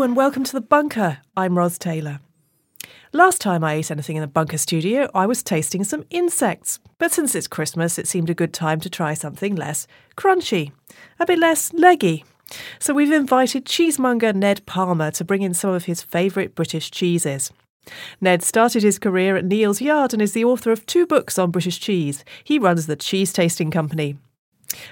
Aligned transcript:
And 0.00 0.14
welcome 0.14 0.44
to 0.44 0.52
the 0.52 0.60
bunker. 0.60 1.18
I'm 1.36 1.58
Ros 1.58 1.76
Taylor. 1.76 2.20
Last 3.12 3.40
time 3.40 3.64
I 3.64 3.74
ate 3.74 3.90
anything 3.90 4.14
in 4.14 4.20
the 4.20 4.28
bunker 4.28 4.56
studio, 4.56 5.10
I 5.12 5.26
was 5.26 5.42
tasting 5.42 5.82
some 5.82 6.04
insects. 6.08 6.78
But 6.98 7.10
since 7.10 7.34
it's 7.34 7.48
Christmas, 7.48 7.98
it 7.98 8.06
seemed 8.06 8.30
a 8.30 8.34
good 8.34 8.54
time 8.54 8.78
to 8.80 8.88
try 8.88 9.14
something 9.14 9.56
less 9.56 9.88
crunchy, 10.16 10.70
a 11.18 11.26
bit 11.26 11.40
less 11.40 11.72
leggy. 11.72 12.24
So 12.78 12.94
we've 12.94 13.12
invited 13.12 13.66
cheesemonger 13.66 14.32
Ned 14.32 14.64
Palmer 14.66 15.10
to 15.10 15.24
bring 15.24 15.42
in 15.42 15.52
some 15.52 15.70
of 15.70 15.86
his 15.86 16.00
favourite 16.00 16.54
British 16.54 16.92
cheeses. 16.92 17.52
Ned 18.20 18.44
started 18.44 18.84
his 18.84 19.00
career 19.00 19.36
at 19.36 19.44
Neal's 19.44 19.80
Yard 19.80 20.12
and 20.12 20.22
is 20.22 20.32
the 20.32 20.44
author 20.44 20.70
of 20.70 20.86
two 20.86 21.06
books 21.06 21.40
on 21.40 21.50
British 21.50 21.80
cheese. 21.80 22.24
He 22.44 22.60
runs 22.60 22.86
the 22.86 22.96
Cheese 22.96 23.32
Tasting 23.32 23.72
Company. 23.72 24.16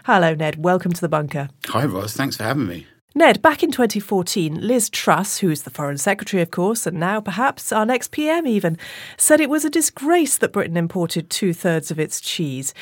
Hello, 0.05 0.35
Ned. 0.35 0.65
Welcome 0.65 0.93
to 0.93 1.01
the 1.01 1.09
bunker. 1.09 1.49
Hi, 1.69 1.85
Ros. 1.85 2.15
Thanks 2.15 2.37
for 2.37 2.43
having 2.43 2.67
me. 2.67 2.87
Ned, 3.17 3.41
back 3.41 3.63
in 3.63 3.73
2014, 3.73 4.61
Liz 4.61 4.91
Truss, 4.91 5.39
who's 5.39 5.63
the 5.63 5.71
Foreign 5.71 5.97
Secretary, 5.97 6.43
of 6.43 6.51
course, 6.51 6.87
and 6.87 7.01
now 7.01 7.19
perhaps 7.19 7.73
our 7.73 7.87
next 7.87 8.11
PM 8.11 8.47
even, 8.47 8.77
said 9.17 9.41
it 9.41 9.49
was 9.49 9.65
a 9.65 9.71
disgrace 9.71 10.37
that 10.37 10.53
Britain 10.53 10.77
imported 10.77 11.31
two 11.31 11.55
thirds 11.55 11.91
of 11.91 11.99
its 11.99 12.21
cheese. 12.21 12.75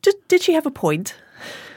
Did, 0.00 0.14
did 0.28 0.40
she 0.40 0.54
have 0.54 0.64
a 0.64 0.70
point? 0.70 1.14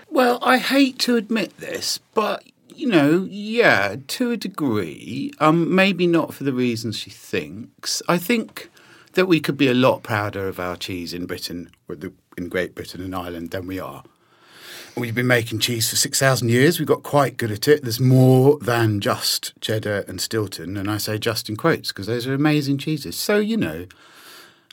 Well, 0.09 0.40
I 0.42 0.59
hate 0.59 0.98
to 1.00 1.18
admit 1.18 1.58
this, 1.58 2.00
but 2.14 2.46
you 2.70 2.88
know, 2.88 3.28
yeah, 3.30 3.98
to 4.08 4.32
a 4.32 4.38
degree. 4.38 5.34
Um, 5.42 5.76
maybe 5.76 6.08
not 6.08 6.34
for 6.34 6.45
the 6.45 6.54
reasons 6.54 6.98
she 6.98 7.09
thinks. 7.09 8.02
I 8.08 8.18
think 8.18 8.72
that 9.16 9.26
we 9.26 9.42
could 9.42 9.58
be 9.58 9.68
a 9.68 9.73
lot 9.73 10.04
prouder 10.04 10.48
of 10.48 10.58
our 10.58 10.78
cheese 10.78 11.14
in 11.14 11.26
Britain, 11.26 11.70
in 12.38 12.48
Great 12.48 12.76
Britain 12.76 13.02
and 13.02 13.14
Ireland, 13.14 13.52
than 13.52 13.68
we 13.68 13.78
are. 13.78 14.06
We've 14.98 15.13
been 15.13 15.27
making 15.27 15.59
cheese 15.59 15.89
for 15.89 15.97
6,000 15.97 16.47
years. 16.47 16.80
We've 16.80 16.88
got 16.88 17.03
quite 17.03 17.36
good 17.36 17.52
at 17.52 17.67
it. 17.67 17.81
There's 17.83 18.00
more 18.00 18.58
than 18.59 19.02
just 19.02 19.52
cheddar 19.59 20.06
and 20.08 20.22
Stilton. 20.22 20.78
And 20.78 20.89
I 20.89 20.97
say 20.97 21.17
just 21.17 21.50
in 21.50 21.58
quotes 21.58 21.89
because 21.92 22.08
those 22.08 22.25
are 22.25 22.33
amazing 22.33 22.78
cheeses. 22.78 23.17
So, 23.17 23.38
you 23.38 23.58
know, 23.58 23.88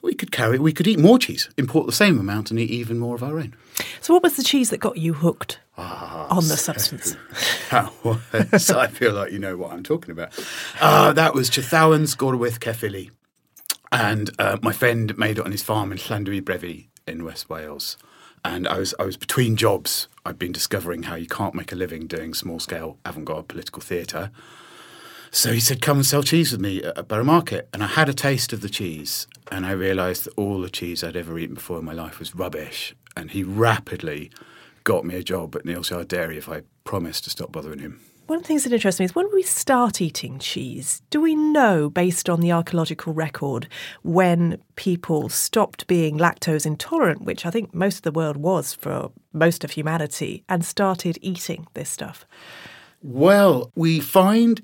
we 0.00 0.14
could 0.14 0.30
carry, 0.30 0.60
we 0.60 0.72
could 0.72 0.86
eat 0.86 1.00
more 1.00 1.18
cheese, 1.18 1.50
import 1.56 1.86
the 1.86 1.92
same 1.92 2.20
amount 2.20 2.52
and 2.52 2.60
eat 2.60 2.70
even 2.70 3.00
more 3.00 3.16
of 3.16 3.24
our 3.24 3.36
own. 3.36 3.54
So, 4.00 4.14
what 4.14 4.22
was 4.22 4.36
the 4.36 4.44
cheese 4.44 4.70
that 4.70 4.78
got 4.78 4.96
you 4.96 5.12
hooked 5.12 5.58
ah, 5.76 6.28
on 6.28 6.46
the 6.46 6.56
substance? 6.56 7.16
that 7.70 7.92
was, 8.04 8.70
I 8.70 8.86
feel 8.86 9.14
like 9.14 9.32
you 9.32 9.40
know 9.40 9.56
what 9.56 9.72
I'm 9.72 9.82
talking 9.82 10.12
about. 10.12 10.38
Uh, 10.80 11.12
that 11.14 11.34
was 11.34 11.50
Trethowan's 11.50 12.14
Gorwydd 12.14 12.60
Caerphilly. 12.60 13.10
And 13.90 14.30
uh, 14.38 14.58
my 14.62 14.72
friend 14.72 15.18
made 15.18 15.38
it 15.38 15.44
on 15.44 15.50
his 15.50 15.64
farm 15.64 15.90
in 15.90 15.98
Llanddewi 15.98 16.42
Brefi 16.42 16.86
in 17.08 17.24
West 17.24 17.50
Wales 17.50 17.96
and 18.44 18.66
I 18.68 18.78
was 18.78 18.94
I 18.98 19.04
was 19.04 19.16
between 19.16 19.56
jobs. 19.56 20.08
I'd 20.24 20.38
been 20.38 20.52
discovering 20.52 21.04
how 21.04 21.14
you 21.16 21.26
can't 21.26 21.54
make 21.54 21.72
a 21.72 21.76
living 21.76 22.06
doing 22.06 22.34
small 22.34 22.60
scale 22.60 22.98
avant-garde 23.04 23.48
political 23.48 23.82
theatre. 23.82 24.30
So 25.30 25.52
he 25.52 25.60
said, 25.60 25.80
"Come 25.80 25.98
and 25.98 26.06
sell 26.06 26.22
cheese 26.22 26.52
with 26.52 26.60
me 26.60 26.82
at 26.82 27.08
Borough 27.08 27.24
Market." 27.24 27.68
And 27.72 27.82
I 27.82 27.86
had 27.86 28.08
a 28.08 28.14
taste 28.14 28.52
of 28.52 28.60
the 28.60 28.68
cheese, 28.68 29.26
and 29.50 29.64
I 29.64 29.72
realised 29.72 30.24
that 30.24 30.34
all 30.36 30.60
the 30.60 30.70
cheese 30.70 31.02
I'd 31.02 31.16
ever 31.16 31.38
eaten 31.38 31.54
before 31.54 31.78
in 31.78 31.84
my 31.84 31.94
life 31.94 32.18
was 32.18 32.34
rubbish. 32.34 32.94
And 33.16 33.30
he 33.30 33.42
rapidly 33.42 34.30
got 34.84 35.04
me 35.04 35.14
a 35.14 35.22
job 35.22 35.56
at 35.56 35.64
Neal's 35.64 35.90
Yard 35.90 36.08
Dairy 36.08 36.36
if 36.36 36.48
I 36.48 36.62
promised 36.84 37.24
to 37.24 37.30
stop 37.30 37.52
bothering 37.52 37.78
him. 37.78 38.00
One 38.32 38.38
of 38.38 38.44
the 38.44 38.48
things 38.48 38.64
that 38.64 38.72
interests 38.72 38.98
me 38.98 39.04
is 39.04 39.14
when 39.14 39.28
we 39.34 39.42
start 39.42 40.00
eating 40.00 40.38
cheese, 40.38 41.02
do 41.10 41.20
we 41.20 41.34
know, 41.34 41.90
based 41.90 42.30
on 42.30 42.40
the 42.40 42.50
archaeological 42.50 43.12
record, 43.12 43.68
when 44.02 44.56
people 44.74 45.28
stopped 45.28 45.86
being 45.86 46.16
lactose 46.16 46.64
intolerant, 46.64 47.26
which 47.26 47.44
I 47.44 47.50
think 47.50 47.74
most 47.74 47.96
of 47.98 48.02
the 48.04 48.10
world 48.10 48.38
was 48.38 48.72
for 48.72 49.12
most 49.34 49.64
of 49.64 49.72
humanity, 49.72 50.44
and 50.48 50.64
started 50.64 51.18
eating 51.20 51.66
this 51.74 51.90
stuff? 51.90 52.24
Well, 53.02 53.70
we 53.74 54.00
find 54.00 54.62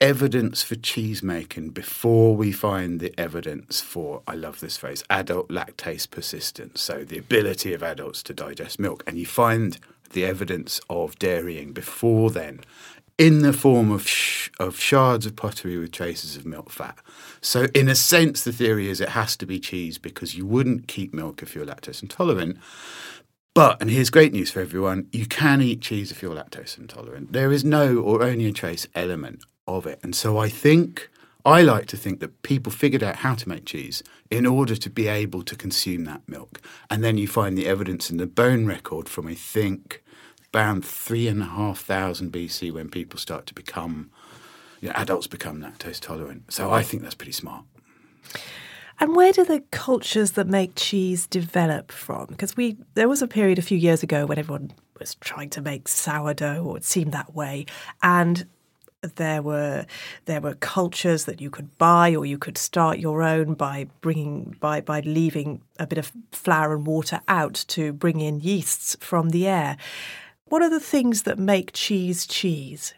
evidence 0.00 0.62
for 0.62 0.76
cheese 0.76 1.22
making 1.22 1.72
before 1.72 2.34
we 2.34 2.52
find 2.52 3.00
the 3.00 3.12
evidence 3.20 3.82
for, 3.82 4.22
I 4.26 4.34
love 4.34 4.60
this 4.60 4.78
phrase, 4.78 5.04
adult 5.10 5.50
lactase 5.50 6.10
persistence. 6.10 6.80
So 6.80 7.04
the 7.04 7.18
ability 7.18 7.74
of 7.74 7.82
adults 7.82 8.22
to 8.22 8.32
digest 8.32 8.80
milk. 8.80 9.04
And 9.06 9.18
you 9.18 9.26
find 9.26 9.78
the 10.12 10.24
evidence 10.24 10.80
of 10.88 11.18
dairying 11.18 11.72
before 11.72 12.30
then 12.30 12.60
in 13.20 13.42
the 13.42 13.52
form 13.52 13.92
of 13.92 14.08
sh- 14.08 14.48
of 14.58 14.80
shards 14.80 15.26
of 15.26 15.36
pottery 15.36 15.76
with 15.76 15.92
traces 15.92 16.36
of 16.36 16.46
milk 16.46 16.70
fat. 16.70 16.96
So, 17.42 17.66
in 17.74 17.86
a 17.86 17.94
sense, 17.94 18.42
the 18.44 18.52
theory 18.52 18.88
is 18.88 18.98
it 18.98 19.10
has 19.10 19.36
to 19.36 19.46
be 19.46 19.60
cheese 19.60 19.98
because 19.98 20.34
you 20.34 20.46
wouldn't 20.46 20.88
keep 20.88 21.12
milk 21.12 21.42
if 21.42 21.54
you're 21.54 21.66
lactose 21.66 22.02
intolerant. 22.02 22.56
But, 23.54 23.78
and 23.78 23.90
here's 23.90 24.08
great 24.08 24.32
news 24.32 24.50
for 24.50 24.60
everyone 24.60 25.06
you 25.12 25.26
can 25.26 25.60
eat 25.60 25.82
cheese 25.82 26.10
if 26.10 26.22
you're 26.22 26.34
lactose 26.34 26.78
intolerant. 26.78 27.32
There 27.34 27.52
is 27.52 27.62
no 27.62 27.98
or 27.98 28.22
only 28.22 28.46
a 28.46 28.52
trace 28.52 28.86
element 28.94 29.44
of 29.66 29.86
it. 29.86 30.00
And 30.02 30.16
so 30.16 30.38
I 30.38 30.48
think, 30.48 31.10
I 31.44 31.60
like 31.60 31.86
to 31.88 31.98
think 31.98 32.20
that 32.20 32.40
people 32.40 32.72
figured 32.72 33.02
out 33.02 33.16
how 33.16 33.34
to 33.34 33.48
make 33.50 33.66
cheese 33.66 34.02
in 34.30 34.46
order 34.46 34.76
to 34.76 34.88
be 34.88 35.08
able 35.08 35.42
to 35.42 35.56
consume 35.56 36.04
that 36.04 36.26
milk. 36.26 36.62
And 36.88 37.04
then 37.04 37.18
you 37.18 37.28
find 37.28 37.58
the 37.58 37.66
evidence 37.66 38.08
in 38.08 38.16
the 38.16 38.26
bone 38.26 38.64
record 38.64 39.10
from, 39.10 39.26
I 39.26 39.34
think, 39.34 40.02
around 40.54 40.84
three 40.84 41.28
and 41.28 41.42
a 41.42 41.46
half 41.46 41.80
thousand 41.80 42.32
BC 42.32 42.72
when 42.72 42.88
people 42.88 43.18
start 43.18 43.46
to 43.46 43.54
become, 43.54 44.10
you 44.80 44.88
know, 44.88 44.94
adults 44.96 45.26
become 45.26 45.60
lactose 45.60 46.00
tolerant. 46.00 46.52
So 46.52 46.70
I 46.70 46.82
think 46.82 47.02
that's 47.02 47.14
pretty 47.14 47.32
smart. 47.32 47.64
And 48.98 49.16
where 49.16 49.32
do 49.32 49.44
the 49.44 49.60
cultures 49.70 50.32
that 50.32 50.46
make 50.46 50.72
cheese 50.74 51.26
develop 51.26 51.90
from? 51.90 52.26
Because 52.26 52.56
we 52.56 52.76
there 52.94 53.08
was 53.08 53.22
a 53.22 53.26
period 53.26 53.58
a 53.58 53.62
few 53.62 53.78
years 53.78 54.02
ago 54.02 54.26
when 54.26 54.38
everyone 54.38 54.72
was 54.98 55.14
trying 55.16 55.48
to 55.50 55.62
make 55.62 55.88
sourdough, 55.88 56.62
or 56.62 56.76
it 56.76 56.84
seemed 56.84 57.12
that 57.12 57.34
way, 57.34 57.64
and 58.02 58.46
there 59.16 59.40
were 59.40 59.86
there 60.26 60.40
were 60.40 60.54
cultures 60.54 61.24
that 61.24 61.40
you 61.40 61.48
could 61.48 61.78
buy 61.78 62.14
or 62.14 62.26
you 62.26 62.36
could 62.36 62.58
start 62.58 62.98
your 62.98 63.22
own 63.22 63.54
by 63.54 63.86
bringing 64.02 64.54
by 64.60 64.82
by 64.82 65.00
leaving 65.00 65.62
a 65.78 65.86
bit 65.86 65.96
of 65.96 66.12
flour 66.32 66.74
and 66.74 66.86
water 66.86 67.20
out 67.26 67.54
to 67.68 67.92
bring 67.94 68.20
in 68.20 68.40
yeasts 68.40 68.96
from 69.00 69.30
the 69.30 69.46
air 69.46 69.78
what 70.50 70.62
are 70.62 70.68
the 70.68 70.80
things 70.80 71.22
that 71.22 71.38
make 71.38 71.72
cheese 71.72 72.26
cheese? 72.26 72.92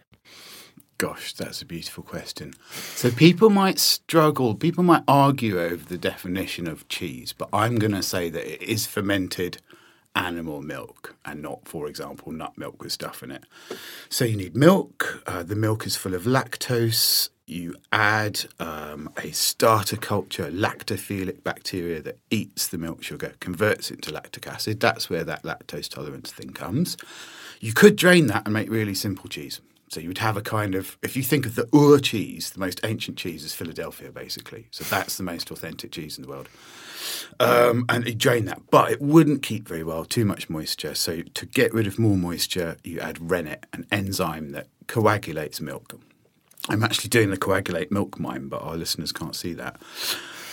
Gosh, 0.99 1.33
that's 1.33 1.61
a 1.61 1.67
beautiful 1.67 2.03
question. 2.03 2.55
So 2.95 3.11
people 3.11 3.51
might 3.51 3.79
struggle, 3.79 4.55
people 4.55 4.85
might 4.85 5.03
argue 5.07 5.61
over 5.61 5.85
the 5.85 5.99
definition 5.99 6.67
of 6.67 6.89
cheese, 6.89 7.33
but 7.33 7.49
I'm 7.53 7.77
going 7.77 7.93
to 7.93 8.03
say 8.03 8.31
that 8.31 8.53
it 8.55 8.63
is 8.63 8.87
fermented 8.87 9.59
animal 10.15 10.63
milk 10.63 11.17
and 11.25 11.43
not, 11.43 11.67
for 11.67 11.89
example, 11.89 12.33
nut 12.33 12.57
milk 12.57 12.83
with 12.83 12.93
stuff 12.93 13.23
in 13.23 13.31
it. 13.31 13.45
So 14.09 14.25
you 14.25 14.37
need 14.37 14.57
milk. 14.57 15.23
Uh, 15.27 15.43
the 15.43 15.57
milk 15.57 15.87
is 15.87 15.97
full 15.97 16.15
of 16.15 16.23
lactose. 16.23 17.31
You 17.47 17.75
add 17.91 18.45
um, 18.61 19.11
a 19.17 19.33
starter 19.33 19.97
culture, 19.97 20.51
lactophilic 20.51 21.43
bacteria 21.43 22.01
that 22.03 22.19
eats 22.31 22.69
the 22.69 22.79
milk 22.79 23.03
sugar, 23.03 23.34
converts 23.41 23.91
it 23.91 24.03
to 24.03 24.13
lactic 24.13 24.47
acid. 24.47 24.81
That's 24.81 25.11
where 25.11 25.25
that 25.25 25.43
lactose 25.43 25.89
tolerance 25.89 26.31
thing 26.31 26.51
comes. 26.51 26.97
You 27.62 27.73
could 27.73 27.95
drain 27.95 28.27
that 28.27 28.45
and 28.45 28.53
make 28.53 28.69
really 28.69 28.93
simple 28.93 29.28
cheese. 29.28 29.61
So 29.89 30.00
you 30.00 30.09
would 30.09 30.19
have 30.19 30.37
a 30.37 30.43
kind 30.43 30.75
of, 30.75 30.99
if 31.00 31.17
you 31.17 31.23
think 31.23 31.47
of 31.47 31.55
the 31.55 31.69
Ur 31.73 32.00
cheese, 32.00 32.50
the 32.50 32.59
most 32.59 32.81
ancient 32.83 33.17
cheese 33.17 33.45
is 33.45 33.55
Philadelphia, 33.55 34.11
basically. 34.11 34.67
So 34.73 34.83
that's 34.83 35.17
the 35.17 35.23
most 35.23 35.49
authentic 35.53 35.93
cheese 35.93 36.19
in 36.19 36.22
the 36.22 36.28
world. 36.28 36.49
Um, 37.39 37.84
and 37.89 38.05
you 38.05 38.17
drain 38.17 38.47
that, 38.47 38.62
but 38.71 38.91
it 38.91 39.01
wouldn't 39.01 39.45
keep 39.45 39.69
very 39.69 39.84
well, 39.84 40.05
too 40.05 40.25
much 40.25 40.51
moisture. 40.51 40.97
So 40.97 41.22
to 41.22 41.47
get 41.47 41.72
rid 41.72 41.87
of 41.87 42.01
more 42.01 42.17
moisture, 42.17 42.78
you 42.83 42.99
add 42.99 43.31
rennet, 43.31 43.65
an 43.72 43.87
enzyme 43.93 44.51
that 44.51 44.67
coagulates 44.89 45.61
milk. 45.61 45.95
I'm 46.69 46.83
actually 46.83 47.11
doing 47.11 47.31
the 47.31 47.37
coagulate 47.37 47.93
milk 47.93 48.19
mime, 48.19 48.49
but 48.49 48.62
our 48.62 48.77
listeners 48.77 49.12
can't 49.12 49.37
see 49.37 49.53
that. 49.55 49.81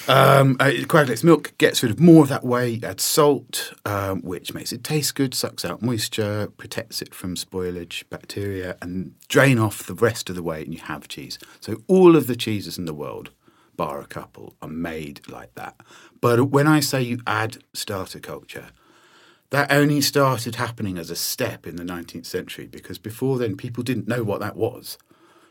Um, 0.09 0.57
uh, 0.59 0.71
coagulates 0.87 1.23
milk, 1.23 1.55
gets 1.59 1.83
rid 1.83 1.91
of 1.91 1.99
more 1.99 2.23
of 2.23 2.29
that 2.29 2.43
way, 2.43 2.79
adds 2.81 3.03
salt, 3.03 3.73
um, 3.85 4.21
which 4.21 4.55
makes 4.55 4.73
it 4.73 4.83
taste 4.83 5.13
good, 5.13 5.35
sucks 5.35 5.63
out 5.63 5.83
moisture, 5.83 6.51
protects 6.57 7.03
it 7.03 7.13
from 7.13 7.35
spoilage, 7.35 8.03
bacteria, 8.09 8.75
and 8.81 9.13
drain 9.27 9.59
off 9.59 9.85
the 9.85 9.93
rest 9.93 10.27
of 10.27 10.35
the 10.35 10.41
way, 10.41 10.63
and 10.63 10.73
you 10.73 10.79
have 10.79 11.07
cheese. 11.07 11.37
So 11.59 11.83
all 11.85 12.15
of 12.15 12.25
the 12.25 12.35
cheeses 12.35 12.79
in 12.79 12.85
the 12.85 12.93
world, 12.93 13.29
bar 13.77 14.01
a 14.01 14.07
couple, 14.07 14.55
are 14.63 14.67
made 14.67 15.21
like 15.29 15.53
that. 15.53 15.79
But 16.19 16.45
when 16.45 16.65
I 16.65 16.79
say 16.79 17.03
you 17.03 17.19
add 17.27 17.59
starter 17.73 18.19
culture, 18.19 18.69
that 19.51 19.71
only 19.71 20.01
started 20.01 20.55
happening 20.55 20.97
as 20.97 21.11
a 21.11 21.15
step 21.15 21.67
in 21.67 21.75
the 21.75 21.83
19th 21.83 22.25
century 22.25 22.65
because 22.65 22.97
before 22.97 23.37
then 23.37 23.55
people 23.55 23.83
didn't 23.83 24.07
know 24.07 24.23
what 24.23 24.39
that 24.39 24.55
was. 24.55 24.97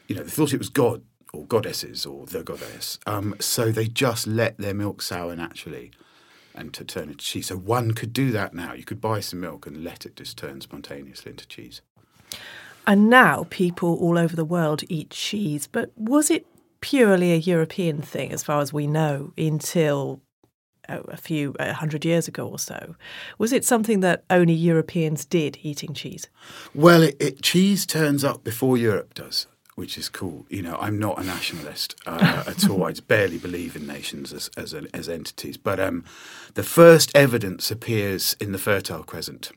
You 0.09 0.17
know, 0.17 0.25
they 0.25 0.31
thought 0.31 0.53
it 0.53 0.59
was 0.59 0.69
God 0.69 1.03
or 1.33 1.47
goddesses 1.47 2.07
or 2.07 2.27
the 2.27 2.43
goddess. 2.43 2.99
Um, 3.07 3.35
so 3.41 3.71
they 3.71 3.87
just 3.87 4.27
let 4.27 4.59
their 4.59 4.75
milk 4.75 5.03
sour 5.03 5.37
naturally 5.37 5.91
and 6.55 6.75
to 6.75 6.85
turn 6.85 7.05
into 7.05 7.25
cheese. 7.25 7.47
So 7.47 7.57
one 7.57 7.93
could 7.93 8.13
do 8.13 8.31
that 8.33 8.55
now. 8.55 8.73
You 8.73 8.85
could 8.85 9.01
buy 9.01 9.21
some 9.21 9.41
milk 9.41 9.67
and 9.67 9.85
let 9.85 10.05
it 10.05 10.17
just 10.17 10.37
turn 10.37 10.61
spontaneously 10.61 11.31
into 11.31 11.47
cheese. 11.47 11.83
And 12.87 13.09
now 13.11 13.47
people 13.51 13.97
all 13.97 14.19
over 14.19 14.35
the 14.35 14.45
world 14.45 14.83
eat 14.89 15.11
cheese. 15.11 15.67
But 15.67 15.93
was 15.97 16.31
it 16.31 16.47
purely 16.81 17.33
a 17.33 17.37
European 17.37 18.03
thing, 18.03 18.33
as 18.33 18.43
far 18.43 18.61
as 18.61 18.73
we 18.73 18.87
know, 18.87 19.33
until 19.37 20.21
oh, 20.89 21.03
a 21.09 21.17
few 21.17 21.55
a 21.61 21.75
hundred 21.75 22.05
years 22.05 22.29
ago 22.29 22.49
or 22.49 22.59
so? 22.59 22.97
Was 23.39 23.53
it 23.53 23.65
something 23.65 24.01
that 24.01 24.25
only 24.31 24.55
Europeans 24.55 25.25
did 25.25 25.59
eating 25.63 25.93
cheese? 25.93 26.29
Well, 26.75 27.03
it, 27.03 27.17
it, 27.21 27.43
cheese 27.43 27.87
turns 27.87 28.25
up 28.25 28.43
before 28.43 28.77
Europe 28.77 29.15
does 29.15 29.47
which 29.79 29.97
is 29.97 30.09
cool. 30.09 30.45
You 30.49 30.63
know, 30.63 30.77
I'm 30.81 30.99
not 30.99 31.21
a 31.21 31.25
nationalist 31.25 31.95
uh, 32.05 32.43
at 32.49 32.69
all. 32.69 32.85
I 32.85 32.93
barely 33.07 33.39
believe 33.39 33.77
in 33.77 33.87
nations 33.87 34.33
as 34.33 34.51
as, 34.57 34.75
as 34.75 35.09
entities. 35.09 35.57
But 35.57 35.79
um, 35.79 36.05
the 36.55 36.65
first 36.65 37.13
evidence 37.15 37.71
appears 37.71 38.35
in 38.41 38.51
the 38.51 38.59
Fertile 38.59 39.05
Crescent. 39.05 39.53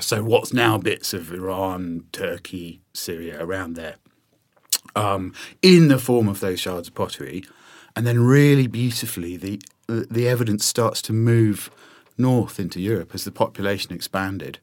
So 0.00 0.22
what's 0.22 0.52
now 0.52 0.76
bits 0.76 1.14
of 1.14 1.32
Iran, 1.32 2.04
Turkey, 2.12 2.82
Syria 2.92 3.42
around 3.42 3.74
there, 3.74 3.96
um, 4.94 5.32
in 5.62 5.88
the 5.88 5.98
form 5.98 6.28
of 6.28 6.40
those 6.40 6.60
shards 6.60 6.88
of 6.88 6.94
pottery, 6.94 7.42
and 7.96 8.06
then 8.06 8.20
really 8.20 8.66
beautifully 8.66 9.38
the 9.38 9.62
the 9.86 10.28
evidence 10.28 10.66
starts 10.66 11.00
to 11.02 11.14
move 11.14 11.70
north 12.18 12.60
into 12.60 12.82
Europe 12.82 13.14
as 13.14 13.24
the 13.24 13.32
population 13.32 13.94
expanded 13.94 14.58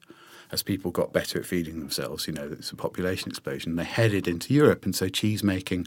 as 0.52 0.62
people 0.62 0.90
got 0.90 1.12
better 1.12 1.38
at 1.38 1.46
feeding 1.46 1.80
themselves, 1.80 2.26
you 2.26 2.32
know, 2.32 2.48
it's 2.52 2.70
a 2.70 2.76
population 2.76 3.30
explosion, 3.30 3.76
they 3.76 3.84
headed 3.84 4.28
into 4.28 4.54
Europe. 4.54 4.84
And 4.84 4.94
so 4.94 5.08
cheese 5.08 5.42
making, 5.42 5.86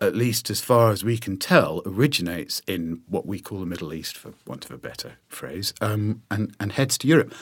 at 0.00 0.14
least 0.14 0.50
as 0.50 0.60
far 0.60 0.90
as 0.90 1.04
we 1.04 1.18
can 1.18 1.36
tell, 1.36 1.82
originates 1.86 2.62
in 2.66 3.02
what 3.08 3.26
we 3.26 3.40
call 3.40 3.60
the 3.60 3.66
Middle 3.66 3.92
East, 3.92 4.16
for 4.16 4.34
want 4.46 4.64
of 4.64 4.70
a 4.70 4.78
better 4.78 5.12
phrase, 5.28 5.72
um, 5.80 6.22
and, 6.30 6.54
and 6.60 6.72
heads 6.72 6.98
to 6.98 7.08
Europe. 7.08 7.34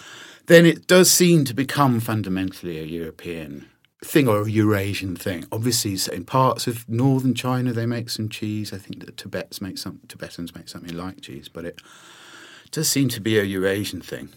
Then 0.46 0.64
it 0.64 0.86
does 0.86 1.10
seem 1.10 1.44
to 1.44 1.54
become 1.54 2.00
fundamentally 2.00 2.78
a 2.78 2.84
European 2.84 3.66
thing 4.02 4.28
or 4.28 4.42
a 4.42 4.50
Eurasian 4.50 5.16
thing. 5.16 5.44
Obviously, 5.50 5.98
in 6.14 6.24
parts 6.24 6.66
of 6.66 6.88
northern 6.88 7.34
China, 7.34 7.72
they 7.72 7.84
make 7.84 8.10
some 8.10 8.28
cheese. 8.28 8.72
I 8.72 8.78
think 8.78 9.04
that 9.04 9.16
Tibet's 9.16 9.60
make 9.60 9.76
some 9.76 10.00
Tibetans 10.08 10.54
make 10.54 10.68
something 10.68 10.96
like 10.96 11.20
cheese, 11.20 11.48
but 11.48 11.64
it 11.64 11.82
does 12.70 12.88
seem 12.88 13.08
to 13.08 13.20
be 13.20 13.38
a 13.38 13.42
Eurasian 13.42 14.00
thing. 14.00 14.28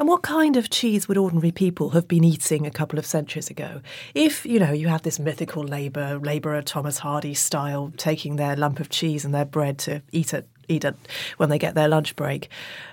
And 0.00 0.08
what 0.08 0.22
kind 0.22 0.56
of 0.56 0.70
cheese 0.70 1.08
would 1.08 1.18
ordinary 1.18 1.52
people 1.52 1.90
have 1.90 2.08
been 2.08 2.24
eating 2.24 2.66
a 2.66 2.70
couple 2.70 2.98
of 2.98 3.04
centuries 3.04 3.50
ago? 3.50 3.82
If, 4.14 4.46
you 4.46 4.58
know, 4.58 4.72
you 4.72 4.88
have 4.88 5.02
this 5.02 5.18
mythical 5.18 5.62
labor, 5.62 6.18
labourer 6.18 6.62
Thomas 6.62 6.96
Hardy 6.96 7.34
style, 7.34 7.92
taking 7.98 8.36
their 8.36 8.56
lump 8.56 8.80
of 8.80 8.88
cheese 8.88 9.26
and 9.26 9.34
their 9.34 9.44
bread 9.44 9.76
to 9.80 10.00
eat 10.10 10.32
it, 10.32 10.48
eat 10.68 10.86
it 10.86 10.96
when 11.36 11.50
they 11.50 11.58
get 11.58 11.74
their 11.74 11.86
lunch 11.86 12.16
break, 12.16 12.48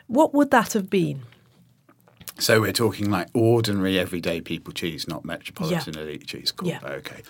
what 0.08 0.34
would 0.34 0.52
that 0.52 0.74
have 0.74 0.90
been? 0.90 1.22
So 2.40 2.60
we're 2.60 2.74
talking 2.74 3.10
like 3.10 3.30
ordinary 3.34 3.98
everyday 3.98 4.42
people 4.42 4.74
cheese, 4.74 5.08
not 5.08 5.24
metropolitan 5.24 5.94
yeah. 5.94 6.02
elite 6.02 6.28
cheese. 6.28 6.52
Cool. 6.52 6.68
Yeah. 6.68 6.80
Okay. 6.84 7.24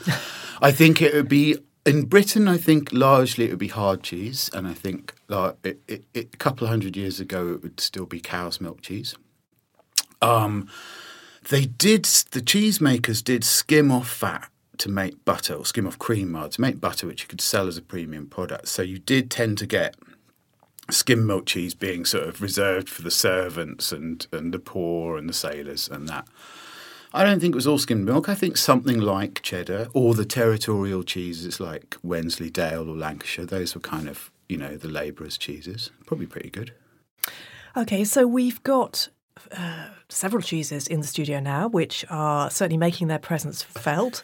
I 0.60 0.72
think 0.72 1.04
it 1.04 1.14
would 1.14 1.30
be 1.30 1.56
in 1.86 2.06
Britain, 2.06 2.48
I 2.48 2.58
think 2.58 2.92
largely 2.92 3.46
it 3.46 3.52
would 3.52 3.60
be 3.60 3.68
hard 3.68 4.02
cheese, 4.02 4.50
and 4.56 4.68
I 4.68 4.74
think 4.74 5.14
like, 5.28 5.56
it, 5.64 5.80
it, 5.88 6.06
it, 6.16 6.34
a 6.34 6.38
couple 6.38 6.66
of 6.66 6.72
hundred 6.72 6.98
years 6.98 7.20
ago 7.20 7.50
it 7.50 7.62
would 7.62 7.80
still 7.80 8.08
be 8.08 8.20
cow's 8.20 8.60
milk 8.60 8.82
cheese. 8.82 9.14
Um, 10.22 10.70
they 11.50 11.66
did 11.66 12.06
the 12.06 12.42
cheesemakers 12.42 13.24
did 13.24 13.44
skim 13.44 13.92
off 13.92 14.10
fat 14.10 14.50
to 14.80 14.90
make 14.90 15.24
butter, 15.26 15.56
or 15.56 15.66
skim 15.66 15.88
off 15.88 15.98
cream 15.98 16.36
rather, 16.36 16.50
to 16.50 16.62
make 16.62 16.80
butter, 16.80 17.08
which 17.08 17.24
you 17.24 17.28
could 17.28 17.42
sell 17.42 17.68
as 17.68 17.78
a 17.78 17.82
premium 17.82 18.28
product. 18.28 18.68
So 18.68 18.82
you 18.82 19.00
did 19.00 19.32
tend 19.32 19.58
to 19.60 19.66
get 19.66 19.96
skim 20.90 21.26
milk 21.26 21.46
cheese 21.46 21.74
being 21.74 22.06
sort 22.06 22.28
of 22.28 22.42
reserved 22.42 22.90
for 22.90 23.02
the 23.02 23.12
servants 23.12 23.92
and, 23.92 24.26
and 24.32 24.54
the 24.54 24.60
poor 24.60 25.18
and 25.18 25.28
the 25.28 25.34
sailors 25.34 25.90
and 25.90 26.08
that. 26.08 26.28
I 27.14 27.24
don't 27.24 27.40
think 27.40 27.54
it 27.54 27.56
was 27.56 27.68
all 27.68 27.78
skimmed 27.78 28.06
milk. 28.06 28.30
I 28.30 28.36
think 28.36 28.58
something 28.58 29.00
like 29.00 29.42
cheddar 29.42 29.88
or 29.94 30.14
the 30.14 30.26
territorial 30.26 31.04
cheeses 31.04 31.60
like 31.60 31.96
Wensleydale 32.04 32.90
or 32.90 32.96
Lancashire, 32.96 33.46
those 33.46 33.74
were 33.74 33.82
kind 33.82 34.08
of, 34.08 34.30
you 34.50 34.58
know, 34.58 34.76
the 34.76 34.90
labourers' 34.90 35.38
cheeses. 35.38 35.90
Probably 36.06 36.26
pretty 36.26 36.50
good. 36.50 36.74
Okay, 37.76 38.04
so 38.04 38.28
we've 38.28 38.62
got 38.64 39.08
uh, 39.52 39.88
several 40.10 40.42
cheeses 40.42 40.88
in 40.88 41.02
the 41.02 41.08
studio 41.08 41.40
now, 41.40 41.68
which 41.68 42.06
are 42.10 42.50
certainly 42.50 42.78
making 42.78 43.08
their 43.08 43.20
presence 43.20 43.64
felt. 43.64 44.24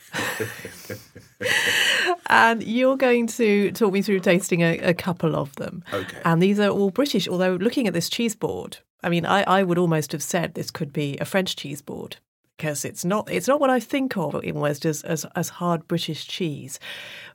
and 2.28 2.64
you're 2.64 2.98
going 2.98 3.28
to 3.28 3.72
talk 3.72 3.92
me 3.92 4.02
through 4.02 4.20
tasting 4.20 4.62
a, 4.62 4.78
a, 4.80 4.94
couple 4.94 5.36
of 5.36 5.56
them. 5.56 5.84
Okay. 5.94 6.18
And 6.24 6.42
these 6.42 6.60
are 6.60 6.70
all 6.70 6.90
British, 6.90 7.28
although 7.28 7.56
looking 7.56 7.88
at 7.88 7.94
this 7.94 8.10
cheese 8.10 8.36
board, 8.36 8.78
I 9.04 9.10
mean, 9.10 9.26
I, 9.26 9.44
I 9.44 9.64
would 9.64 9.78
almost 9.78 10.14
have 10.14 10.24
said 10.24 10.54
this 10.54 10.72
could 10.72 10.94
be 10.94 11.18
a 11.18 11.26
French 11.26 11.56
cheese 11.56 11.82
board 11.82 12.18
because 12.58 12.86
it's 12.86 13.04
not 13.04 13.30
it's 13.30 13.48
not 13.48 13.60
what 13.60 13.70
I 13.70 13.80
think 13.80 14.16
of 14.16 14.36
almost 14.36 14.86
as, 14.86 15.04
as 15.04 15.26
as 15.36 15.50
hard 15.50 15.88
British 15.88 16.26
cheese. 16.26 16.80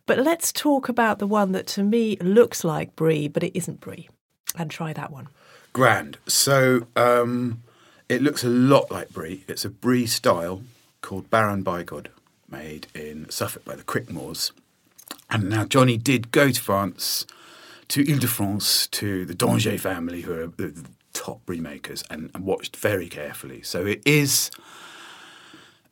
But 0.06 0.18
let's 0.18 0.52
talk 0.52 0.88
about 0.88 1.18
the 1.18 1.26
one 1.26 1.52
that 1.52 1.66
to 1.68 1.82
me 1.82 2.16
looks 2.22 2.64
like 2.64 2.96
brie, 2.96 3.28
but 3.28 3.42
it 3.42 3.56
isn't 3.56 3.80
brie, 3.80 4.08
and 4.56 4.70
try 4.70 4.94
that 4.94 5.12
one. 5.12 5.28
Grand. 5.74 6.16
So 6.26 6.86
um, 6.96 7.62
it 8.08 8.22
looks 8.22 8.44
a 8.44 8.49
lot 8.49 8.90
like 8.90 9.10
brie. 9.10 9.44
It's 9.49 9.64
a 9.64 9.70
brie 9.70 10.06
style 10.06 10.62
called 11.00 11.31
Baron 11.31 11.62
Bigod, 11.64 12.08
made 12.50 12.87
in 12.94 13.28
Suffolk 13.31 13.64
by 13.64 13.76
the 13.76 13.82
Crickmores. 13.82 14.52
And 15.31 15.49
now 15.50 15.64
Jonny 15.64 15.96
did 15.96 16.31
go 16.31 16.50
to 16.50 16.60
France, 16.60 17.26
to 17.88 18.00
Ile-de-France, 18.00 18.87
to 18.88 19.25
the 19.25 19.34
Dongé 19.34 19.78
family, 19.78 20.22
who 20.22 20.32
are 20.32 20.46
the 20.46 20.87
top 21.12 21.44
brie 21.44 21.60
makers, 21.60 22.02
and, 22.10 22.31
and 22.34 22.44
watched 22.44 22.76
very 22.76 23.08
carefully. 23.08 23.62
So 23.62 23.84
it 23.84 24.02
is 24.06 24.50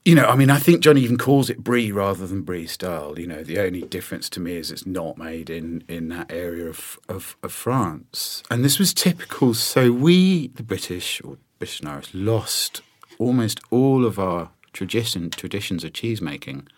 you 0.06 0.14
know, 0.14 0.26
I 0.26 0.36
mean, 0.36 0.50
I 0.50 0.58
think 0.60 0.82
Jonny 0.82 1.00
even 1.00 1.18
calls 1.18 1.50
it 1.50 1.64
brie 1.64 1.90
rather 1.90 2.28
than 2.28 2.42
brie 2.42 2.68
style. 2.68 3.18
You 3.18 3.26
know, 3.26 3.42
the 3.42 3.58
only 3.58 3.82
difference 3.82 4.30
to 4.30 4.40
me 4.40 4.54
is 4.54 4.70
it's 4.70 4.86
not 4.86 5.18
made 5.18 5.50
in, 5.50 5.82
in 5.88 6.10
that 6.10 6.30
area 6.30 6.66
of, 6.66 6.96
of, 7.08 7.36
of 7.42 7.50
France. 7.52 8.44
And 8.48 8.64
this 8.64 8.78
was 8.78 8.94
typical. 8.94 9.52
So 9.52 9.90
we, 9.90 10.46
the 10.46 10.62
British, 10.62 11.20
or 11.24 11.38
British 11.58 11.82
lost 12.14 12.82
almost 13.18 13.60
all 13.70 14.04
of 14.04 14.18
our 14.18 14.50
tradition 14.72 15.30
traditions 15.30 15.84
of 15.84 15.92
cheese 15.92 16.20
making 16.20 16.68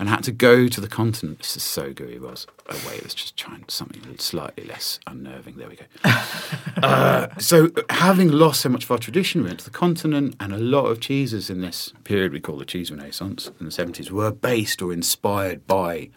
and 0.00 0.08
had 0.08 0.24
to 0.24 0.32
go 0.32 0.66
to 0.66 0.80
the 0.80 0.88
continent. 0.88 1.38
This 1.38 1.58
is 1.58 1.62
so 1.62 1.92
gooey 1.92 2.18
was. 2.18 2.46
Oh 2.70 2.80
wait, 2.86 3.02
let's 3.02 3.12
just 3.12 3.36
try 3.36 3.58
something 3.68 4.02
slightly 4.18 4.64
less 4.64 4.98
unnerving. 5.06 5.56
There 5.56 5.68
we 5.68 5.76
go. 5.76 5.84
uh, 6.82 7.28
so 7.38 7.70
having 7.90 8.28
lost 8.30 8.62
so 8.62 8.70
much 8.70 8.84
of 8.84 8.90
our 8.90 8.98
tradition, 8.98 9.42
we 9.42 9.48
went 9.48 9.58
to 9.60 9.64
the 9.66 9.70
continent, 9.70 10.36
and 10.40 10.54
a 10.54 10.58
lot 10.58 10.86
of 10.86 11.00
cheeses 11.00 11.50
in 11.50 11.60
this 11.60 11.92
period 12.04 12.32
we 12.32 12.40
call 12.40 12.56
the 12.56 12.64
cheese 12.64 12.90
renaissance 12.90 13.50
in 13.60 13.66
the 13.66 13.72
seventies 13.72 14.10
were 14.10 14.32
based 14.32 14.80
or 14.80 14.92
inspired 14.92 15.66
by. 15.66 16.08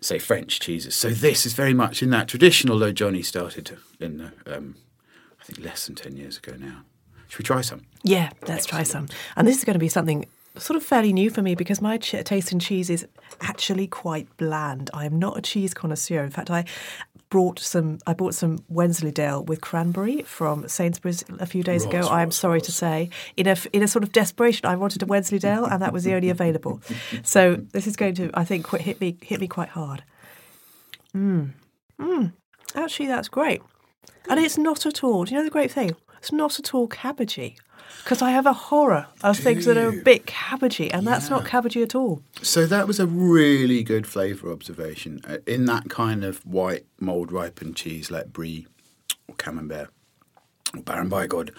Say 0.00 0.18
French 0.18 0.58
cheeses. 0.58 0.96
So 0.96 1.10
this 1.10 1.46
is 1.46 1.52
very 1.52 1.74
much 1.74 2.02
in 2.02 2.10
that 2.10 2.26
tradition. 2.26 2.70
Although 2.70 2.90
Jonny 2.90 3.22
started 3.22 3.78
in, 4.00 4.18
the, 4.18 4.32
um, 4.46 4.74
I 5.40 5.44
think, 5.44 5.64
less 5.64 5.86
than 5.86 5.94
ten 5.94 6.16
years 6.16 6.38
ago 6.38 6.56
now. 6.58 6.82
Should 7.32 7.38
we 7.38 7.44
try 7.44 7.62
some? 7.62 7.80
Yeah, 8.02 8.28
let's 8.46 8.66
try 8.66 8.82
some. 8.82 9.08
And 9.36 9.48
this 9.48 9.56
is 9.56 9.64
going 9.64 9.72
to 9.72 9.80
be 9.80 9.88
something 9.88 10.26
sort 10.58 10.76
of 10.76 10.82
fairly 10.82 11.14
new 11.14 11.30
for 11.30 11.40
me 11.40 11.54
because 11.54 11.80
my 11.80 11.96
ch- 11.96 12.22
taste 12.24 12.52
in 12.52 12.58
cheese 12.58 12.90
is 12.90 13.06
actually 13.40 13.86
quite 13.86 14.28
bland. 14.36 14.90
I 14.92 15.06
am 15.06 15.18
not 15.18 15.38
a 15.38 15.40
cheese 15.40 15.72
connoisseur. 15.72 16.22
In 16.22 16.28
fact, 16.28 16.50
I 16.50 16.66
brought 17.30 17.58
some. 17.58 18.00
I 18.06 18.12
bought 18.12 18.34
some 18.34 18.62
Wensleydale 18.68 19.44
with 19.44 19.62
cranberry 19.62 20.20
from 20.24 20.68
Sainsbury's 20.68 21.24
a 21.40 21.46
few 21.46 21.62
days 21.62 21.86
ago. 21.86 22.00
I 22.00 22.20
am 22.20 22.32
sorry 22.32 22.60
to 22.60 22.70
say, 22.70 23.08
in 23.38 23.46
a 23.46 23.56
in 23.72 23.82
a 23.82 23.88
sort 23.88 24.02
of 24.04 24.12
desperation, 24.12 24.66
I 24.66 24.76
wanted 24.76 25.02
a 25.02 25.06
Wensleydale, 25.06 25.64
and 25.64 25.80
that 25.80 25.94
was 25.94 26.04
the 26.04 26.12
only 26.12 26.28
available. 26.38 26.82
so 27.22 27.54
this 27.54 27.86
is 27.86 27.96
going 27.96 28.14
to, 28.16 28.30
I 28.34 28.44
think, 28.44 28.68
hit 28.76 29.00
me 29.00 29.16
hit 29.22 29.40
me 29.40 29.48
quite 29.48 29.70
hard. 29.70 30.04
Mmm, 31.16 31.52
mmm. 31.98 32.32
Actually, 32.74 33.06
that's 33.06 33.28
great, 33.28 33.62
and 34.28 34.38
it's 34.38 34.58
not 34.58 34.84
at 34.84 35.02
all. 35.02 35.24
Do 35.24 35.32
you 35.32 35.38
know 35.38 35.44
the 35.44 35.50
great 35.50 35.72
thing? 35.72 35.96
It's 36.22 36.30
not 36.30 36.60
at 36.60 36.72
all 36.72 36.86
cabbagey 36.86 37.56
because 38.04 38.22
I 38.22 38.30
have 38.30 38.46
a 38.46 38.52
horror 38.52 39.08
of 39.24 39.38
Do 39.38 39.42
things 39.42 39.64
that 39.64 39.76
are 39.76 39.88
a 39.88 40.02
bit 40.04 40.24
cabbagey, 40.24 40.88
and 40.92 41.02
yeah. 41.02 41.10
that's 41.10 41.28
not 41.28 41.44
cabbagey 41.46 41.82
at 41.82 41.96
all. 41.96 42.22
So 42.42 42.64
that 42.64 42.86
was 42.86 43.00
a 43.00 43.08
really 43.08 43.82
good 43.82 44.06
flavour 44.06 44.52
observation. 44.52 45.20
Uh, 45.26 45.38
in 45.48 45.64
that 45.64 45.90
kind 45.90 46.22
of 46.22 46.46
white 46.46 46.86
mould 47.00 47.32
ripened 47.32 47.74
cheese 47.74 48.08
like 48.08 48.32
brie 48.32 48.68
or 49.26 49.34
camembert 49.34 49.90
or 50.76 50.82
Baron 50.82 51.10
Bigod. 51.10 51.50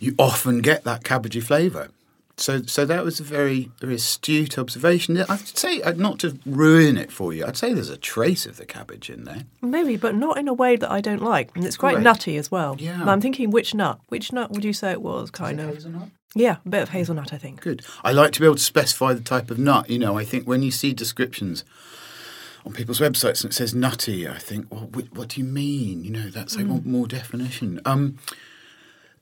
you 0.00 0.14
often 0.18 0.58
get 0.58 0.84
that 0.84 1.02
cabbagey 1.02 1.42
flavour. 1.42 1.88
So, 2.36 2.62
so 2.62 2.84
that 2.84 3.04
was 3.04 3.20
a 3.20 3.22
very, 3.22 3.70
very 3.80 3.94
astute 3.94 4.58
observation. 4.58 5.16
I'd 5.16 5.56
say, 5.56 5.80
uh, 5.82 5.92
not 5.92 6.18
to 6.20 6.38
ruin 6.44 6.96
it 6.96 7.12
for 7.12 7.32
you, 7.32 7.46
I'd 7.46 7.56
say 7.56 7.72
there's 7.72 7.90
a 7.90 7.96
trace 7.96 8.44
of 8.44 8.56
the 8.56 8.66
cabbage 8.66 9.08
in 9.08 9.24
there. 9.24 9.44
Maybe, 9.62 9.96
but 9.96 10.16
not 10.16 10.36
in 10.36 10.48
a 10.48 10.54
way 10.54 10.74
that 10.76 10.90
I 10.90 11.00
don't 11.00 11.22
like. 11.22 11.50
And 11.54 11.64
it's 11.64 11.76
quite 11.76 12.00
nutty 12.00 12.36
as 12.36 12.50
well. 12.50 12.76
Yeah. 12.78 13.00
And 13.00 13.08
I'm 13.08 13.20
thinking, 13.20 13.50
which 13.50 13.72
nut? 13.72 14.00
Which 14.08 14.32
nut 14.32 14.50
would 14.50 14.64
you 14.64 14.72
say 14.72 14.90
it 14.90 15.02
was? 15.02 15.30
Kind 15.30 15.60
of 15.60 15.74
hazelnut. 15.74 16.08
Yeah, 16.34 16.56
a 16.66 16.68
bit 16.68 16.82
of 16.82 16.88
hazelnut, 16.88 17.32
I 17.32 17.38
think. 17.38 17.60
Good. 17.60 17.84
I 18.02 18.10
like 18.10 18.32
to 18.32 18.40
be 18.40 18.46
able 18.46 18.56
to 18.56 18.62
specify 18.62 19.12
the 19.12 19.20
type 19.20 19.52
of 19.52 19.58
nut. 19.58 19.88
You 19.88 20.00
know, 20.00 20.18
I 20.18 20.24
think 20.24 20.48
when 20.48 20.64
you 20.64 20.72
see 20.72 20.92
descriptions 20.92 21.64
on 22.66 22.72
people's 22.72 22.98
websites 22.98 23.44
and 23.44 23.52
it 23.52 23.54
says 23.54 23.74
nutty, 23.74 24.26
I 24.26 24.38
think, 24.38 24.66
well, 24.72 24.90
what 25.12 25.28
do 25.28 25.40
you 25.40 25.46
mean? 25.46 26.02
You 26.02 26.10
know, 26.10 26.30
that's 26.30 26.56
I 26.56 26.62
mm. 26.62 26.68
want 26.68 26.86
more 26.86 27.06
definition. 27.06 27.80
Um, 27.84 28.18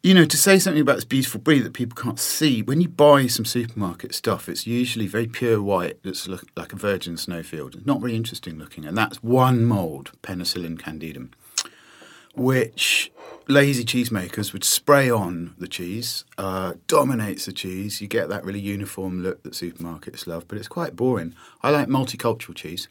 you 0.03 0.15
know, 0.15 0.25
to 0.25 0.37
say 0.37 0.59
something 0.59 0.83
about 0.83 0.97
this 0.97 1.05
beautiful 1.05 1.41
brie 1.41 1.61
that 1.61 1.75
people 1.75 1.95
can't 1.95 2.19
see, 2.19 2.61
when 2.61 2.81
you 2.81 2.89
buy 2.89 3.29
some 3.29 3.45
supermarket 3.45 4.15
stuff, 4.15 4.49
it's 4.49 4.67
usually 4.67 5.07
very 5.07 5.29
pure 5.29 5.63
white 5.63 6.03
that's 6.03 6.27
look, 6.27 6.45
like 6.57 6.73
a 6.73 6.77
virgin 6.77 7.17
snowfield. 7.17 7.87
Not 7.87 8.01
very 8.01 8.17
interesting 8.17 8.59
looking. 8.59 8.85
And 8.85 8.99
that's 8.99 9.23
one 9.23 9.65
mould, 9.65 10.11
Penicillium 10.21 10.77
candidum, 10.77 11.31
which 12.35 13.13
lazy 13.47 13.85
cheesemakers 13.85 14.53
would 14.53 14.65
spray 14.65 15.09
on 15.09 15.55
the 15.57 15.69
cheese, 15.69 16.25
uh, 16.37 16.75
dominates 16.89 17.47
the 17.47 17.53
cheese. 17.53 18.01
You 18.01 18.09
get 18.09 18.29
that 18.29 18.45
really 18.45 18.61
uniform 18.61 19.23
look 19.23 19.45
that 19.45 19.53
supermarkets 19.53 20.27
love, 20.27 20.49
but 20.49 20.59
it's 20.59 20.69
quite 20.69 20.97
boring. 20.97 21.35
I 21.63 21.71
like 21.71 21.87
multicultural 21.87 22.57
cheese. 22.57 22.89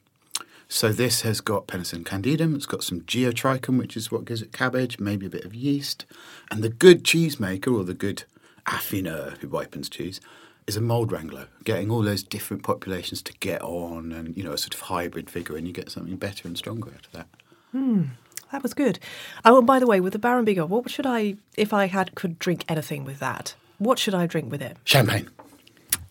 So 0.73 0.93
this 0.93 1.23
has 1.23 1.41
got 1.41 1.67
penicillium 1.67 2.05
candidum, 2.05 2.55
it's 2.55 2.65
got 2.65 2.81
some 2.81 3.01
geotrichum, 3.01 3.77
which 3.77 3.97
is 3.97 4.09
what 4.09 4.23
gives 4.23 4.41
it 4.41 4.53
cabbage, 4.53 4.99
maybe 4.99 5.25
a 5.25 5.29
bit 5.29 5.43
of 5.43 5.53
yeast. 5.53 6.05
And 6.49 6.63
the 6.63 6.69
good 6.69 7.03
cheesemaker 7.03 7.77
or 7.77 7.83
the 7.83 7.93
good 7.93 8.23
affineur 8.65 9.37
who 9.39 9.49
ripens 9.49 9.89
cheese 9.89 10.21
is 10.67 10.77
a 10.77 10.81
mold 10.81 11.11
wrangler, 11.11 11.47
getting 11.65 11.91
all 11.91 12.01
those 12.01 12.23
different 12.23 12.63
populations 12.63 13.21
to 13.23 13.33
get 13.41 13.61
on 13.61 14.13
and, 14.13 14.35
you 14.37 14.45
know, 14.45 14.53
a 14.53 14.57
sort 14.57 14.73
of 14.73 14.79
hybrid 14.79 15.29
figure, 15.29 15.57
and 15.57 15.67
you 15.67 15.73
get 15.73 15.91
something 15.91 16.15
better 16.15 16.47
and 16.47 16.57
stronger 16.57 16.89
out 16.91 17.05
of 17.05 17.11
that. 17.11 17.27
Hmm. 17.73 18.03
That 18.53 18.63
was 18.63 18.73
good. 18.73 18.97
Oh, 19.43 19.57
and 19.57 19.67
by 19.67 19.77
the 19.77 19.87
way, 19.87 19.99
with 19.99 20.13
the 20.13 20.19
Baron 20.19 20.45
Bigod, 20.45 20.69
what 20.69 20.89
should 20.89 21.05
I, 21.05 21.35
if 21.57 21.73
I 21.73 21.87
had 21.87 22.15
could 22.15 22.39
drink 22.39 22.63
anything 22.69 23.03
with 23.03 23.19
that? 23.19 23.55
What 23.77 23.99
should 23.99 24.15
I 24.15 24.25
drink 24.25 24.49
with 24.49 24.61
it? 24.61 24.77
Champagne. 24.85 25.29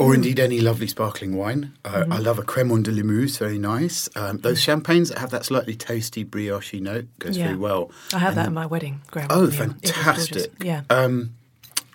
Or 0.01 0.15
indeed 0.15 0.41
any 0.41 0.61
lovely 0.61 0.87
sparkling 0.87 1.37
wine. 1.37 1.75
Uh, 1.85 2.05
I 2.11 2.19
love 2.19 2.39
a 2.39 2.43
Cremant 2.43 2.85
de 2.85 2.91
Limoux, 2.91 3.39
very 3.39 3.59
nice. 3.59 4.09
Um, 4.17 4.39
those 4.39 4.61
champagnes 4.61 5.11
that 5.11 5.19
have 5.19 5.31
that 5.31 5.45
slightly 5.45 5.77
toasty 5.77 6.29
brioche 6.29 6.75
note 6.75 7.07
goes 7.19 7.37
Yeah. 7.37 7.45
very 7.49 7.59
well. 7.59 7.91
I 8.15 8.19
have 8.19 8.35
that 8.37 8.47
at 8.47 8.53
my 8.53 8.65
wedding. 8.67 9.03
Graham. 9.11 9.29
Oh, 9.31 9.43
Yeah, 9.43 9.43
it 9.43 9.47
was 9.47 9.57
gorgeous. 9.57 9.91
fantastic. 9.93 10.53
Yeah. 10.65 10.83
Um, 10.89 11.35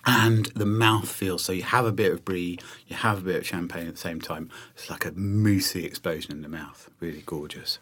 and 0.06 0.46
the 0.54 0.66
mouth 0.66 1.08
feel. 1.10 1.36
So 1.36 1.52
you 1.52 1.64
have 1.64 1.84
a 1.84 1.90
bit 1.90 2.12
of 2.12 2.24
brie, 2.24 2.60
you 2.86 2.94
have 2.94 3.18
a 3.18 3.22
bit 3.22 3.36
of 3.36 3.46
champagne 3.46 3.88
at 3.88 3.94
the 3.94 4.00
same 4.00 4.20
time. 4.20 4.50
It's 4.76 4.88
like 4.88 5.04
a 5.04 5.10
moussey 5.12 5.84
explosion 5.84 6.30
in 6.30 6.42
the 6.42 6.48
mouth. 6.48 6.88
Really 7.00 7.24
gorgeous. 7.26 7.78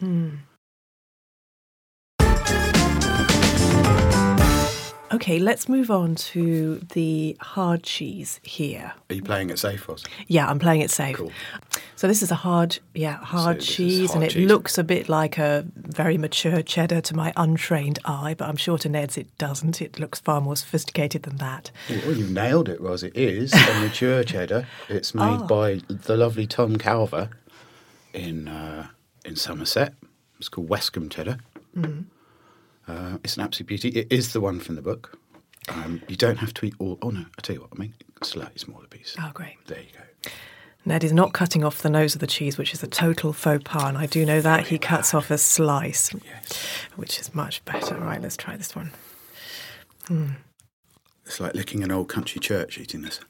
Okay, 5.14 5.38
let's 5.38 5.68
move 5.68 5.90
on 5.92 6.16
to 6.16 6.80
the 6.92 7.36
hard 7.40 7.84
cheese 7.84 8.40
here. 8.42 8.92
Are 9.08 9.14
you 9.14 9.22
playing 9.22 9.50
it 9.50 9.60
safe, 9.60 9.86
Ros? 9.88 10.02
Yeah, 10.26 10.48
I'm 10.48 10.58
playing 10.58 10.80
it 10.80 10.90
safe. 10.90 11.16
Cool. 11.16 11.30
So 11.94 12.08
this 12.08 12.20
is 12.20 12.32
a 12.32 12.34
hard, 12.34 12.78
yeah, 12.94 13.18
hard 13.18 13.58
is 13.58 13.66
cheese, 13.66 14.12
and 14.12 14.24
it 14.24 14.30
cheese. 14.32 14.48
looks 14.48 14.76
a 14.76 14.82
bit 14.82 15.08
like 15.08 15.38
a 15.38 15.64
very 15.76 16.18
mature 16.18 16.62
cheddar 16.62 17.00
to 17.02 17.14
my 17.14 17.32
untrained 17.36 18.00
eye, 18.04 18.34
but 18.36 18.48
I'm 18.48 18.56
sure 18.56 18.76
to 18.78 18.88
Ned's 18.88 19.16
it 19.16 19.28
doesn't. 19.38 19.80
It 19.80 20.00
looks 20.00 20.18
far 20.18 20.40
more 20.40 20.56
sophisticated 20.56 21.22
than 21.22 21.36
that. 21.36 21.70
Well, 21.88 22.16
you've 22.16 22.32
nailed 22.32 22.68
it, 22.68 22.80
Ros. 22.80 23.04
It 23.04 23.16
is 23.16 23.52
a 23.54 23.80
mature 23.80 24.24
cheddar. 24.24 24.66
It's 24.88 25.14
made 25.14 25.40
Oh. 25.42 25.46
by 25.46 25.80
the 25.88 26.16
lovely 26.16 26.46
Tom 26.48 26.76
Calver 26.76 27.28
in 28.12 28.48
uh, 28.48 28.88
in 29.24 29.36
Somerset. 29.36 29.94
It's 30.40 30.48
called 30.48 30.68
Westcombe 30.68 31.08
cheddar. 31.10 31.38
Uh, 32.86 33.18
it's 33.24 33.36
an 33.36 33.42
absolute 33.42 33.66
beauty. 33.68 33.88
It 33.90 34.08
is 34.10 34.32
the 34.32 34.40
one 34.40 34.60
from 34.60 34.74
the 34.74 34.82
book. 34.82 35.18
Um, 35.68 36.02
you 36.08 36.16
don't 36.16 36.36
have 36.38 36.52
to 36.54 36.66
eat 36.66 36.74
all. 36.78 36.98
Oh 37.02 37.10
no! 37.10 37.20
I 37.38 37.40
tell 37.42 37.54
you 37.56 37.62
what. 37.62 37.70
I 37.74 37.78
mean, 37.78 37.94
slightly 38.22 38.58
smaller 38.58 38.86
piece. 38.86 39.16
Oh, 39.18 39.30
great. 39.32 39.56
There 39.66 39.78
you 39.80 39.86
go. 39.96 40.30
Ned 40.86 41.02
is 41.02 41.12
not 41.14 41.32
cutting 41.32 41.64
off 41.64 41.80
the 41.80 41.88
nose 41.88 42.14
of 42.14 42.20
the 42.20 42.26
cheese, 42.26 42.58
which 42.58 42.74
is 42.74 42.82
a 42.82 42.86
total 42.86 43.32
faux 43.32 43.62
pas, 43.64 43.84
and 43.84 43.96
I 43.96 44.04
do 44.04 44.26
know 44.26 44.42
that. 44.42 44.66
He 44.66 44.78
cuts 44.78 45.14
off 45.14 45.30
a 45.30 45.38
slice, 45.38 46.12
Yes. 46.22 46.62
which 46.96 47.18
is 47.18 47.34
much 47.34 47.64
better. 47.64 47.96
Right, 47.96 48.20
let's 48.20 48.36
try 48.36 48.56
this 48.58 48.76
one. 48.76 48.90
It's 51.24 51.40
like 51.40 51.54
licking 51.54 51.82
an 51.82 51.90
old 51.90 52.10
country 52.10 52.38
church 52.38 52.76
eating 52.76 53.00
this. 53.00 53.20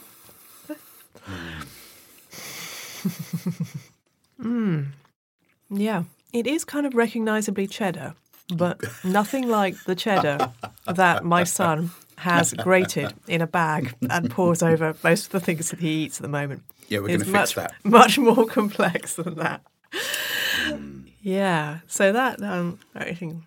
Yeah, 5.69 6.03
it 6.33 6.47
is 6.47 6.63
kind 6.65 6.85
of 6.85 6.95
recognisably 6.95 7.67
cheddar, 7.67 8.13
but 8.55 8.81
nothing 9.03 9.47
like 9.47 9.81
the 9.85 9.95
cheddar 9.95 10.51
that 10.85 11.23
my 11.23 11.43
son 11.43 11.91
has 12.17 12.53
grated 12.53 13.13
in 13.27 13.41
a 13.41 13.47
bag 13.47 13.95
and 14.09 14.29
pours 14.29 14.61
over 14.61 14.95
most 15.03 15.25
of 15.25 15.31
the 15.31 15.39
things 15.39 15.71
that 15.71 15.79
he 15.79 16.03
eats 16.03 16.19
at 16.19 16.21
the 16.21 16.29
moment. 16.29 16.63
Yeah, 16.87 16.99
we're 16.99 17.07
gonna 17.07 17.19
fix 17.19 17.31
much, 17.31 17.55
that. 17.55 17.73
Much 17.83 18.17
more 18.19 18.45
complex 18.45 19.15
than 19.15 19.35
that. 19.35 19.61
Yeah, 21.21 21.79
so 21.87 22.11
that 22.11 22.41
um, 22.41 22.79
I 22.95 23.13
think 23.13 23.43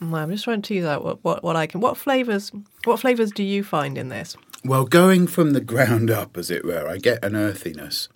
I'm 0.00 0.30
just 0.30 0.44
trying 0.44 0.62
to 0.62 0.68
tease 0.68 0.84
out 0.84 1.04
what, 1.04 1.22
what, 1.24 1.42
what 1.42 1.56
I 1.56 1.66
can. 1.66 1.80
What 1.80 1.96
flavors? 1.96 2.52
What 2.84 3.00
flavors 3.00 3.30
do 3.32 3.42
you 3.42 3.64
find 3.64 3.96
in 3.96 4.08
this? 4.08 4.36
Well, 4.64 4.84
going 4.84 5.26
from 5.26 5.52
the 5.52 5.60
ground 5.60 6.10
up, 6.10 6.36
as 6.36 6.50
it 6.50 6.64
were, 6.64 6.88
I 6.88 6.98
get 6.98 7.24
an 7.24 7.36
earthiness, 7.36 8.08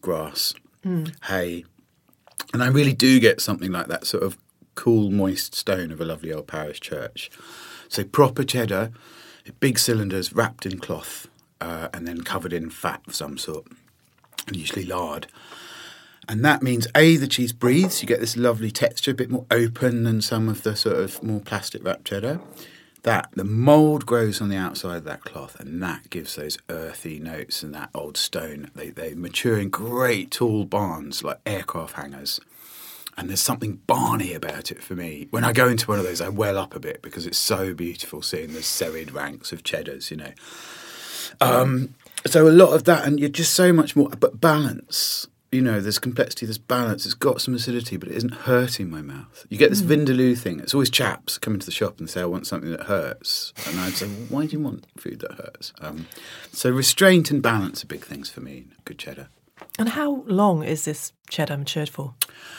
grass, 0.00 0.54
hay, 1.24 1.64
and 2.52 2.62
I 2.62 2.68
really 2.68 2.92
do 2.92 3.20
get 3.20 3.40
something 3.40 3.72
like 3.72 3.86
that 3.88 4.06
sort 4.06 4.22
of 4.22 4.36
cool, 4.74 5.10
moist 5.10 5.54
stone 5.54 5.92
of 5.92 6.00
a 6.00 6.04
lovely 6.04 6.32
old 6.32 6.46
parish 6.46 6.80
church. 6.80 7.30
So 7.88 8.04
proper 8.04 8.44
cheddar, 8.44 8.92
big 9.58 9.78
cylinders 9.78 10.32
wrapped 10.32 10.64
in 10.64 10.78
cloth 10.78 11.28
uh, 11.60 11.88
and 11.92 12.06
then 12.06 12.22
covered 12.22 12.52
in 12.52 12.70
fat 12.70 13.02
of 13.06 13.14
some 13.14 13.36
sort, 13.36 13.66
and 14.46 14.56
usually 14.56 14.84
lard. 14.84 15.26
And 16.28 16.44
that 16.44 16.62
means 16.62 16.86
A, 16.94 17.16
the 17.16 17.26
cheese 17.26 17.52
breathes, 17.52 18.00
you 18.00 18.06
get 18.06 18.20
this 18.20 18.36
lovely 18.36 18.70
texture, 18.70 19.10
a 19.10 19.14
bit 19.14 19.30
more 19.30 19.46
open 19.50 20.04
than 20.04 20.22
some 20.22 20.48
of 20.48 20.62
the 20.62 20.76
sort 20.76 20.96
of 20.96 21.22
more 21.22 21.40
plastic 21.40 21.84
wrapped 21.84 22.04
cheddar. 22.04 22.40
That 23.02 23.30
the 23.32 23.44
mould 23.44 24.04
grows 24.04 24.42
on 24.42 24.50
the 24.50 24.56
outside 24.56 24.96
of 24.98 25.04
that 25.04 25.24
cloth, 25.24 25.58
and 25.58 25.82
that 25.82 26.10
gives 26.10 26.36
those 26.36 26.58
earthy 26.68 27.18
notes 27.18 27.62
and 27.62 27.74
that 27.74 27.90
old 27.94 28.16
stone. 28.16 28.70
They, 28.74 28.90
they 28.90 29.14
mature 29.14 29.58
in 29.58 29.70
great 29.70 30.30
tall 30.30 30.64
barns 30.64 31.24
like 31.24 31.40
aircraft 31.46 31.94
hangars. 31.94 32.40
And 33.16 33.28
there's 33.28 33.40
something 33.40 33.76
barny 33.86 34.32
about 34.34 34.70
it 34.70 34.82
for 34.82 34.94
me. 34.94 35.28
When 35.30 35.44
I 35.44 35.52
go 35.52 35.68
into 35.68 35.86
one 35.86 35.98
of 35.98 36.04
those, 36.04 36.20
I 36.20 36.28
well 36.28 36.56
up 36.56 36.74
a 36.74 36.80
bit 36.80 37.02
because 37.02 37.26
it's 37.26 37.38
so 37.38 37.74
beautiful 37.74 38.22
seeing 38.22 38.52
the 38.52 38.62
serried 38.62 39.12
ranks 39.12 39.52
of 39.52 39.62
cheddars, 39.62 40.10
you 40.10 40.16
know. 40.18 40.32
Um, 41.40 41.94
so 42.26 42.48
a 42.48 42.50
lot 42.50 42.74
of 42.74 42.84
that, 42.84 43.06
and 43.06 43.18
you're 43.18 43.28
just 43.28 43.54
so 43.54 43.72
much 43.72 43.96
more, 43.96 44.10
but 44.10 44.40
balance. 44.40 45.26
You 45.52 45.62
know, 45.62 45.80
there's 45.80 45.98
complexity, 45.98 46.46
there's 46.46 46.58
balance. 46.58 47.04
It's 47.04 47.14
got 47.14 47.40
some 47.40 47.54
acidity, 47.54 47.96
but 47.96 48.08
it 48.08 48.14
isn't 48.14 48.32
hurting 48.34 48.88
my 48.88 49.02
mouth. 49.02 49.46
You 49.48 49.58
get 49.58 49.70
this 49.70 49.82
Vindaloo 49.82 50.38
thing. 50.38 50.60
It's 50.60 50.74
always 50.74 50.90
chaps 50.90 51.38
come 51.38 51.54
into 51.54 51.66
the 51.66 51.72
shop 51.72 51.98
and 51.98 52.08
say, 52.08 52.20
"I 52.20 52.26
want 52.26 52.46
something 52.46 52.70
that 52.70 52.84
hurts," 52.84 53.52
and 53.66 53.80
I'd 53.80 53.94
say, 53.94 54.06
well, 54.06 54.26
"Why 54.28 54.46
do 54.46 54.52
you 54.52 54.60
want 54.60 54.86
food 54.96 55.18
that 55.20 55.32
hurts?" 55.32 55.72
Um, 55.80 56.06
so 56.52 56.70
restraint 56.70 57.32
and 57.32 57.42
balance 57.42 57.82
are 57.82 57.88
big 57.88 58.04
things 58.04 58.30
for 58.30 58.40
me. 58.40 58.58
in 58.58 58.72
Good 58.84 58.98
cheddar. 59.00 59.28
And 59.76 59.88
how 59.90 60.22
long 60.26 60.62
is 60.62 60.84
this 60.84 61.12
cheddar 61.28 61.56
matured 61.56 61.88
for? 61.88 62.14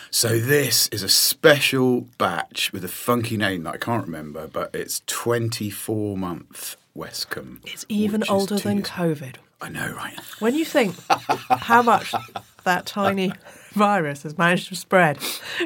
So 0.10 0.38
this 0.40 0.90
is 0.90 1.02
a 1.02 1.10
special 1.10 2.02
batch 2.18 2.74
with 2.74 2.84
a 2.84 2.90
funky 2.90 3.38
name 3.38 3.64
that 3.64 3.76
I 3.76 3.78
can't 3.78 4.06
remember, 4.06 4.48
but 4.48 4.76
it's 4.76 5.02
24 5.08 6.18
month 6.18 6.76
Westcombe. 6.96 7.60
It's 7.66 7.86
even 7.88 8.24
older 8.28 8.58
than 8.58 8.78
years- 8.80 8.90
COVID. 8.90 9.36
I 9.64 9.70
know, 9.70 9.94
right? 9.94 10.18
When 10.40 10.56
you 10.56 10.66
think 10.66 10.96
how 11.50 11.84
much 11.84 12.14
that 12.64 12.86
tiny 12.86 13.34
virus 13.72 14.24
has 14.24 14.38
managed 14.38 14.70
to 14.70 14.76
spread 14.76 15.18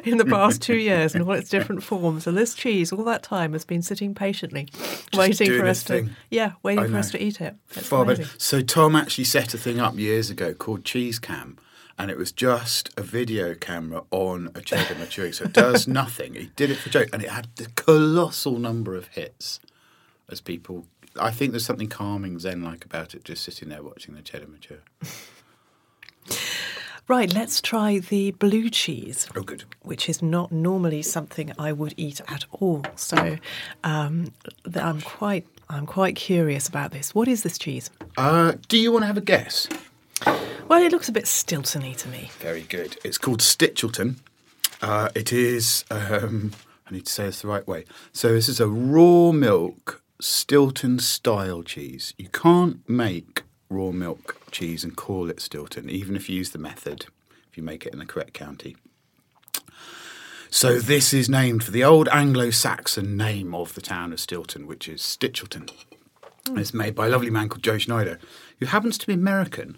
in 0.04 0.18
the 0.18 0.26
past 0.26 0.62
two 0.62 0.78
years 0.78 1.16
in 1.16 1.22
all 1.22 1.32
its 1.32 1.50
different 1.50 1.84
forms, 1.84 2.28
and 2.28 2.38
this 2.38 2.54
cheese 2.54 2.92
all 2.92 3.04
that 3.04 3.24
time 3.24 3.54
has 3.54 3.66
been 3.66 3.82
sitting 3.82 4.14
patiently, 4.14 4.68
waiting 5.14 5.58
for 5.58 5.66
us 5.66 5.80
its 5.80 5.88
to 5.88 6.10
yeah, 6.30 6.54
waiting 6.64 6.90
for 6.90 6.98
us 6.98 7.12
to 7.12 7.22
eat 7.22 7.42
it. 7.42 7.56
It's 7.72 7.88
Far 7.88 8.04
amazing. 8.04 8.26
better. 8.26 8.40
So 8.40 8.62
Tom 8.62 8.96
actually 8.96 9.24
set 9.26 9.54
a 9.54 9.58
thing 9.58 9.80
up 9.80 9.98
years 9.98 10.30
ago 10.30 10.54
called 10.54 10.86
Cheese 10.86 11.20
Cam, 11.20 11.58
and 11.98 12.12
it 12.12 12.18
was 12.18 12.32
just 12.32 12.90
a 12.98 13.02
video 13.02 13.56
camera 13.56 14.04
on 14.12 14.52
a 14.56 14.62
cheddar 14.62 14.96
maturing. 14.96 15.34
So 15.34 15.46
it 15.46 15.54
does 15.54 15.88
nothing. 16.02 16.34
He 16.36 16.52
did 16.56 16.70
it 16.72 16.78
for 16.78 16.90
joke, 16.90 17.10
and 17.14 17.24
it 17.24 17.30
had 17.30 17.48
the 17.56 17.68
colossal 17.76 18.60
number 18.60 18.96
of 18.96 19.08
hits 19.08 19.60
as 20.30 20.42
people. 20.42 20.86
I 21.18 21.32
think 21.32 21.52
there's 21.52 21.66
something 21.66 21.88
calming 21.88 22.40
zen-like 22.40 22.84
about 22.84 23.16
it, 23.16 23.24
just 23.24 23.44
sitting 23.44 23.70
there 23.70 23.82
watching 23.82 24.16
the 24.16 24.22
cheddar 24.22 24.48
mature. 24.48 24.80
Right, 27.08 27.32
let's 27.32 27.62
try 27.62 28.00
the 28.00 28.32
blue 28.32 28.70
cheese. 28.72 29.28
Oh, 29.36 29.44
good. 29.44 29.66
Which 29.84 30.10
is 30.10 30.24
not 30.24 30.52
normally 30.52 31.04
something 31.04 31.52
I 31.60 31.72
would 31.72 31.94
eat 31.98 32.20
at 32.28 32.46
all. 32.52 32.84
So 32.96 33.38
um, 33.84 34.34
I'm 34.74 35.02
quite 35.02 35.46
I'm 35.70 35.86
quite 35.86 36.16
curious 36.16 36.68
about 36.68 36.92
this. 36.92 37.14
What 37.14 37.28
is 37.28 37.44
this 37.44 37.60
cheese? 37.60 37.92
Uh, 38.18 38.54
do 38.68 38.78
you 38.78 38.92
want 38.92 39.04
to 39.04 39.08
have 39.08 39.18
a 39.18 39.22
guess? 39.22 39.68
Well, 40.68 40.82
it 40.82 40.92
looks 40.92 41.08
a 41.10 41.12
bit 41.12 41.26
Stiltony 41.26 41.96
to 41.98 42.08
me. 42.10 42.32
Very 42.40 42.64
good. 42.64 42.98
It's 43.04 43.20
called 43.20 43.42
Stichelton. 43.42 44.18
Uh, 44.82 45.10
it 45.14 45.32
is, 45.32 45.86
um, 45.92 46.52
I 46.88 46.94
need 46.94 47.06
to 47.06 47.12
say 47.12 47.26
this 47.26 47.42
the 47.42 47.48
right 47.48 47.68
way. 47.68 47.86
So, 48.14 48.34
this 48.34 48.50
is 48.50 48.60
a 48.60 48.68
raw 48.68 49.32
milk 49.32 50.02
Stilton 50.20 51.00
style 51.00 51.62
cheese. 51.62 52.14
You 52.18 52.30
can't 52.30 52.88
make 52.90 53.44
raw 53.70 53.92
milk 53.92 54.38
cheese 54.52 54.84
and 54.84 54.96
call 54.96 55.30
it 55.30 55.40
Stilton, 55.40 55.90
even 55.90 56.16
if 56.16 56.30
you 56.30 56.38
use 56.38 56.52
the 56.52 56.58
method, 56.58 57.08
if 57.50 57.58
you 57.58 57.64
make 57.64 57.86
it 57.86 57.94
in 57.94 58.00
the 58.00 58.06
correct 58.06 58.34
county. 58.34 58.76
So, 60.50 60.80
this 60.80 61.14
is 61.14 61.28
named 61.28 61.64
for 61.64 61.72
the 61.72 61.84
old 61.84 62.08
Anglo 62.10 62.50
Saxon 62.50 63.18
name 63.18 63.54
of 63.54 63.74
the 63.76 63.82
town 63.82 64.14
of 64.14 64.20
Stilton, 64.20 64.68
which 64.68 64.88
is 64.88 65.02
Stichelton. 65.02 65.70
And 66.48 66.60
It's 66.60 66.74
made 66.74 66.96
by 66.96 67.08
a 67.08 67.10
lovely 67.10 67.32
man 67.32 67.50
called 67.50 67.64
Joe 67.64 67.78
Schneider, 67.78 68.20
who 68.60 68.68
happens 68.68 68.98
to 69.00 69.08
be 69.08 69.14
American. 69.14 69.78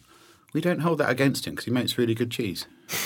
We 0.53 0.61
don't 0.61 0.81
hold 0.81 0.99
that 0.99 1.09
against 1.09 1.47
him 1.47 1.53
because 1.53 1.65
he 1.65 1.71
makes 1.71 1.97
really 1.97 2.15
good 2.15 2.31
cheese. 2.31 2.67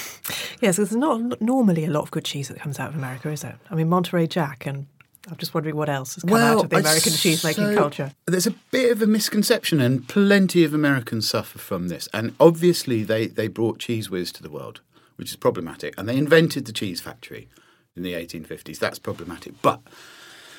Yes, 0.62 0.78
there's 0.78 0.96
not 0.96 1.42
normally 1.42 1.86
a 1.86 1.90
lot 1.90 2.04
of 2.04 2.12
good 2.12 2.24
cheese 2.24 2.48
that 2.50 2.60
comes 2.60 2.78
out 2.78 2.90
of 2.90 2.96
America, 2.96 3.30
is 3.32 3.42
there? 3.42 3.58
I 3.72 3.74
mean, 3.74 3.90
Monterey 3.90 4.28
Jack, 4.28 4.68
and 4.68 4.86
I'm 5.32 5.38
just 5.38 5.54
wondering 5.54 5.78
what 5.78 5.88
else 5.88 6.16
has 6.16 6.24
come 6.24 6.38
out 6.38 6.66
of 6.66 6.70
the 6.70 6.78
American 6.78 7.14
cheese 7.14 7.42
making 7.42 7.68
so 7.68 7.76
culture. 7.76 8.12
There's 8.26 8.48
a 8.48 8.52
bit 8.52 8.92
of 8.92 9.02
a 9.02 9.08
misconception, 9.08 9.80
and 9.80 10.06
plenty 10.06 10.66
of 10.66 10.74
Americans 10.74 11.30
suffer 11.30 11.58
from 11.58 11.88
this. 11.88 12.10
And 12.14 12.36
obviously, 12.38 13.04
they, 13.04 13.28
they 13.28 13.48
brought 13.48 13.80
Cheez 13.80 14.10
Whiz 14.10 14.34
to 14.34 14.44
the 14.44 14.50
world, 14.50 14.82
which 15.16 15.30
is 15.30 15.38
problematic. 15.38 15.94
And 15.98 16.10
they 16.10 16.18
invented 16.18 16.66
the 16.66 16.74
cheese 16.74 17.00
factory 17.00 17.48
in 17.96 18.04
the 18.04 18.12
1850s. 18.12 18.78
That's 18.78 19.00
problematic. 19.00 19.62
But 19.62 19.80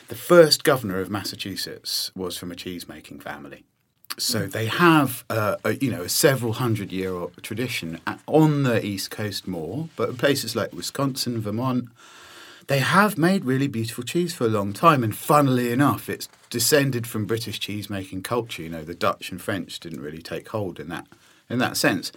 the 0.09 0.15
first 0.15 0.65
governor 0.65 1.01
of 1.01 1.11
Massachusetts 1.11 2.11
was 2.15 2.39
from 2.39 2.51
a 2.51 2.57
cheese 2.57 2.89
making 2.89 3.21
family. 3.21 3.65
So 4.17 4.47
they 4.47 4.67
have, 4.67 5.25
uh, 5.29 5.57
a, 5.67 5.75
you 5.75 5.91
know, 5.91 6.03
a 6.03 6.09
several 6.09 6.55
hundred 6.55 6.93
year 6.93 7.13
old 7.13 7.43
tradition 7.43 8.01
on 8.27 8.63
the 8.63 8.83
East 8.85 9.11
Coast 9.11 9.47
more, 9.47 9.91
but 9.97 10.09
in 10.09 10.17
places 10.17 10.57
like 10.57 10.73
Wisconsin, 10.73 11.43
Vermont, 11.43 11.89
they 12.73 12.79
have 12.79 13.19
made 13.19 13.45
really 13.45 13.69
beautiful 13.69 14.03
cheese 14.03 14.33
for 14.33 14.45
a 14.45 14.49
long 14.49 14.73
time. 14.73 15.05
And 15.05 15.15
funnily 15.15 15.73
enough, 15.73 16.09
it's 16.09 16.27
descended 16.49 17.07
from 17.07 17.27
British 17.27 17.61
cheese 17.61 17.91
making 17.91 18.23
culture. 18.23 18.63
You 18.63 18.71
know, 18.71 18.83
the 18.83 18.95
Dutch 18.95 19.31
and 19.31 19.43
French 19.43 19.79
didn't 19.79 20.01
really 20.01 20.23
take 20.23 20.49
hold 20.49 20.81
in 20.81 20.89
that 20.89 21.07
in 21.51 21.59
that 21.59 21.77
sense. 21.77 22.13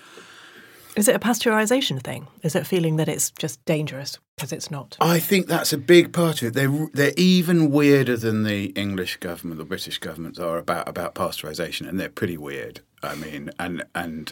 Is 0.95 1.09
it 1.09 1.15
a 1.15 1.19
pasteurization 1.19 2.01
thing? 2.01 2.27
Is 2.41 2.55
it 2.55 2.65
feeling 2.65 2.95
that 2.95 3.09
it's 3.09 3.31
just 3.31 3.65
dangerous 3.65 4.17
because 4.37 4.53
it's 4.53 4.71
not? 4.71 4.95
I 5.01 5.19
think 5.19 5.47
that's 5.47 5.73
a 5.73 5.77
big 5.77 6.13
part 6.13 6.41
of 6.41 6.47
it. 6.47 6.53
They're 6.53 6.87
they're 6.93 7.13
even 7.17 7.69
weirder 7.69 8.15
than 8.15 8.43
the 8.43 8.67
English 8.77 9.17
government, 9.17 9.57
the 9.57 9.65
British 9.65 9.97
governments 9.97 10.39
are 10.39 10.57
about 10.57 10.87
about 10.87 11.15
pasteurisation, 11.15 11.85
and 11.85 11.99
they're 11.99 12.07
pretty 12.07 12.37
weird. 12.37 12.79
I 13.03 13.15
mean, 13.15 13.51
and 13.59 13.83
and 13.93 14.31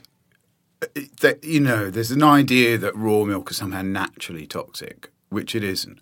uh, 0.82 1.02
that 1.20 1.44
you 1.44 1.60
know, 1.60 1.90
there's 1.90 2.12
an 2.12 2.24
idea 2.24 2.78
that 2.78 2.96
raw 2.96 3.26
milk 3.26 3.52
is 3.52 3.58
somehow 3.58 3.82
naturally 3.82 4.48
toxic, 4.48 5.10
which 5.34 5.56
it 5.56 5.64
isn't. 5.64 6.00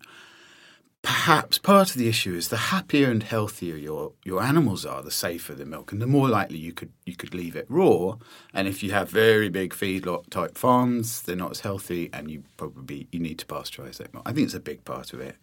Perhaps 1.02 1.58
part 1.58 1.90
of 1.90 1.96
the 1.96 2.08
issue 2.08 2.32
is 2.32 2.48
the 2.48 2.56
happier 2.56 3.10
and 3.10 3.24
healthier 3.24 3.74
your, 3.74 4.12
your 4.24 4.40
animals 4.40 4.86
are, 4.86 5.02
the 5.02 5.10
safer 5.10 5.52
the 5.52 5.66
milk, 5.66 5.90
and 5.90 6.00
the 6.00 6.06
more 6.06 6.28
likely 6.28 6.58
you 6.58 6.72
could 6.72 6.92
you 7.04 7.16
could 7.16 7.34
leave 7.34 7.56
it 7.56 7.66
raw. 7.68 8.16
And 8.54 8.68
if 8.68 8.84
you 8.84 8.92
have 8.92 9.10
very 9.10 9.48
big 9.48 9.72
feedlot 9.74 10.30
type 10.30 10.56
farms, 10.56 11.22
they're 11.22 11.34
not 11.34 11.50
as 11.50 11.60
healthy, 11.60 12.08
and 12.12 12.30
you 12.30 12.44
probably 12.56 13.08
you 13.10 13.18
need 13.18 13.40
to 13.40 13.46
pasteurize 13.46 13.96
that 13.96 14.14
milk. 14.14 14.22
I 14.28 14.32
think 14.32 14.44
it's 14.44 14.54
a 14.54 14.60
big 14.60 14.84
part 14.84 15.12
of 15.12 15.20
it. 15.20 15.34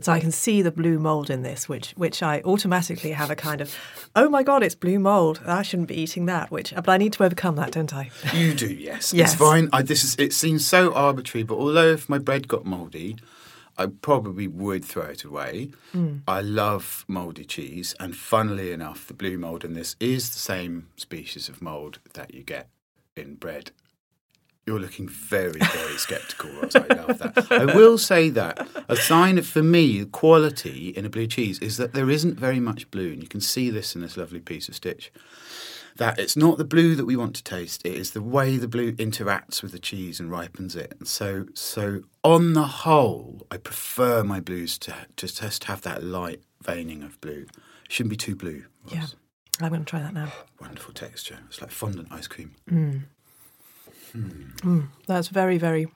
So 0.00 0.12
I 0.12 0.20
can 0.20 0.30
see 0.30 0.62
the 0.62 0.70
blue 0.70 0.98
mold 0.98 1.30
in 1.30 1.42
this, 1.42 1.68
which 1.68 1.92
which 1.92 2.22
I 2.22 2.40
automatically 2.42 3.12
have 3.12 3.30
a 3.30 3.36
kind 3.36 3.60
of, 3.60 3.76
oh 4.14 4.28
my 4.28 4.42
god, 4.42 4.62
it's 4.62 4.74
blue 4.74 4.98
mold. 4.98 5.40
I 5.46 5.62
shouldn't 5.62 5.88
be 5.88 6.00
eating 6.00 6.26
that. 6.26 6.50
Which, 6.50 6.72
but 6.74 6.88
I 6.88 6.96
need 6.96 7.12
to 7.14 7.24
overcome 7.24 7.56
that, 7.56 7.72
don't 7.72 7.92
I? 7.92 8.10
You 8.32 8.54
do, 8.54 8.72
yes. 8.72 9.12
Yes. 9.12 9.32
It's 9.32 9.34
fine. 9.40 9.68
I, 9.72 9.82
this 9.82 10.04
is. 10.04 10.16
It 10.18 10.32
seems 10.32 10.66
so 10.66 10.92
arbitrary, 10.94 11.42
but 11.44 11.56
although 11.56 11.92
if 11.92 12.08
my 12.08 12.18
bread 12.18 12.48
got 12.48 12.64
mouldy, 12.64 13.16
I 13.76 13.86
probably 13.86 14.46
would 14.46 14.84
throw 14.84 15.06
it 15.06 15.24
away. 15.24 15.70
Hmm. 15.92 16.18
I 16.28 16.40
love 16.40 17.04
mouldy 17.08 17.44
cheese, 17.44 17.94
and 17.98 18.16
funnily 18.16 18.70
enough, 18.72 19.06
the 19.06 19.14
blue 19.14 19.38
mold 19.38 19.64
in 19.64 19.74
this 19.74 19.96
is 19.98 20.30
the 20.30 20.38
same 20.38 20.88
species 20.96 21.48
of 21.48 21.60
mold 21.60 21.98
that 22.12 22.32
you 22.32 22.42
get 22.42 22.68
in 23.16 23.34
bread. 23.34 23.72
You're 24.66 24.80
looking 24.80 25.08
very, 25.08 25.58
very 25.60 25.98
sceptical, 25.98 26.50
Ros. 26.52 26.74
I 26.74 26.86
love 26.86 27.18
that. 27.18 27.52
I 27.52 27.66
will 27.66 27.98
say 27.98 28.30
that 28.30 28.66
a 28.88 28.96
sign 28.96 29.36
of, 29.36 29.46
for 29.46 29.62
me, 29.62 30.04
quality 30.06 30.88
in 30.88 31.04
a 31.04 31.10
blue 31.10 31.26
cheese 31.26 31.58
is 31.58 31.76
that 31.76 31.92
there 31.92 32.08
isn't 32.08 32.38
very 32.38 32.60
much 32.60 32.90
blue, 32.90 33.12
and 33.12 33.22
you 33.22 33.28
can 33.28 33.42
see 33.42 33.68
this 33.68 33.94
in 33.94 34.00
this 34.00 34.16
lovely 34.16 34.40
piece 34.40 34.68
of 34.68 34.74
stitch 34.74 35.12
that 35.96 36.18
it's 36.18 36.36
not 36.36 36.58
the 36.58 36.64
blue 36.64 36.94
that 36.96 37.04
we 37.04 37.16
want 37.16 37.36
to 37.36 37.44
taste 37.44 37.84
it 37.86 37.94
is 37.94 38.10
the 38.10 38.22
way 38.22 38.56
the 38.56 38.68
blue 38.68 38.92
interacts 38.92 39.62
with 39.62 39.72
the 39.72 39.78
cheese 39.78 40.18
and 40.18 40.30
ripens 40.30 40.74
it 40.74 40.92
and 40.98 41.06
so 41.06 41.46
so 41.54 42.02
on 42.22 42.52
the 42.52 42.64
whole 42.64 43.46
i 43.50 43.56
prefer 43.56 44.24
my 44.24 44.40
blues 44.40 44.78
to 44.78 44.94
just 45.16 45.40
just 45.40 45.64
have 45.64 45.82
that 45.82 46.02
light 46.02 46.40
veining 46.62 47.02
of 47.02 47.20
blue 47.20 47.46
shouldn't 47.88 48.10
be 48.10 48.16
too 48.16 48.34
blue 48.34 48.64
Ros. 48.84 48.94
Yeah, 48.94 49.06
I'm 49.60 49.68
going 49.68 49.84
to 49.84 49.88
try 49.88 50.00
that 50.00 50.14
now. 50.14 50.32
wonderful 50.60 50.94
texture 50.94 51.38
it's 51.48 51.60
like 51.60 51.70
fondant 51.70 52.08
ice 52.10 52.26
cream 52.26 52.54
mm. 52.68 53.02
That's 55.06 55.28
very, 55.28 55.58
very, 55.58 55.88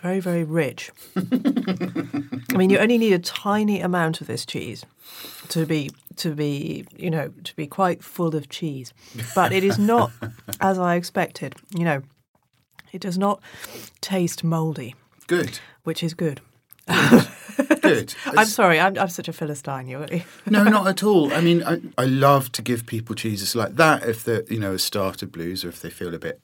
very, 0.00 0.20
very 0.20 0.44
rich. 0.44 0.90
I 1.16 2.56
mean, 2.56 2.70
you 2.70 2.78
only 2.78 2.98
need 2.98 3.12
a 3.12 3.18
tiny 3.18 3.80
amount 3.80 4.20
of 4.20 4.26
this 4.26 4.44
cheese 4.44 4.84
to 5.48 5.66
be 5.66 5.90
to 6.16 6.34
be 6.34 6.84
you 6.96 7.10
know 7.10 7.32
to 7.44 7.56
be 7.56 7.66
quite 7.66 8.02
full 8.02 8.34
of 8.36 8.48
cheese, 8.48 8.92
but 9.34 9.52
it 9.52 9.64
is 9.64 9.78
not 9.78 10.10
as 10.60 10.78
I 10.78 10.96
expected. 10.96 11.54
You 11.74 11.84
know, 11.84 12.02
it 12.92 13.00
does 13.00 13.18
not 13.18 13.40
taste 14.00 14.44
mouldy, 14.44 14.94
good 15.26 15.58
which 15.84 16.02
is 16.02 16.14
good. 16.14 16.40
good 17.80 18.14
I'm 18.26 18.46
sorry, 18.46 18.80
I'm, 18.80 18.98
I'm 18.98 19.08
such 19.08 19.28
a 19.28 19.32
philistine. 19.32 19.86
You 19.86 20.04
no, 20.46 20.64
not 20.64 20.86
at 20.86 21.02
all. 21.02 21.32
I 21.32 21.40
mean, 21.40 21.62
I, 21.62 21.80
I 21.98 22.04
love 22.04 22.50
to 22.52 22.62
give 22.62 22.86
people 22.86 23.14
cheeses 23.14 23.54
like 23.54 23.76
that 23.76 24.04
if 24.08 24.24
they're, 24.24 24.44
you 24.48 24.58
know, 24.58 24.76
started 24.76 25.32
blues 25.32 25.64
or 25.64 25.68
if 25.68 25.80
they 25.80 25.90
feel 25.90 26.14
a 26.14 26.18
bit 26.18 26.40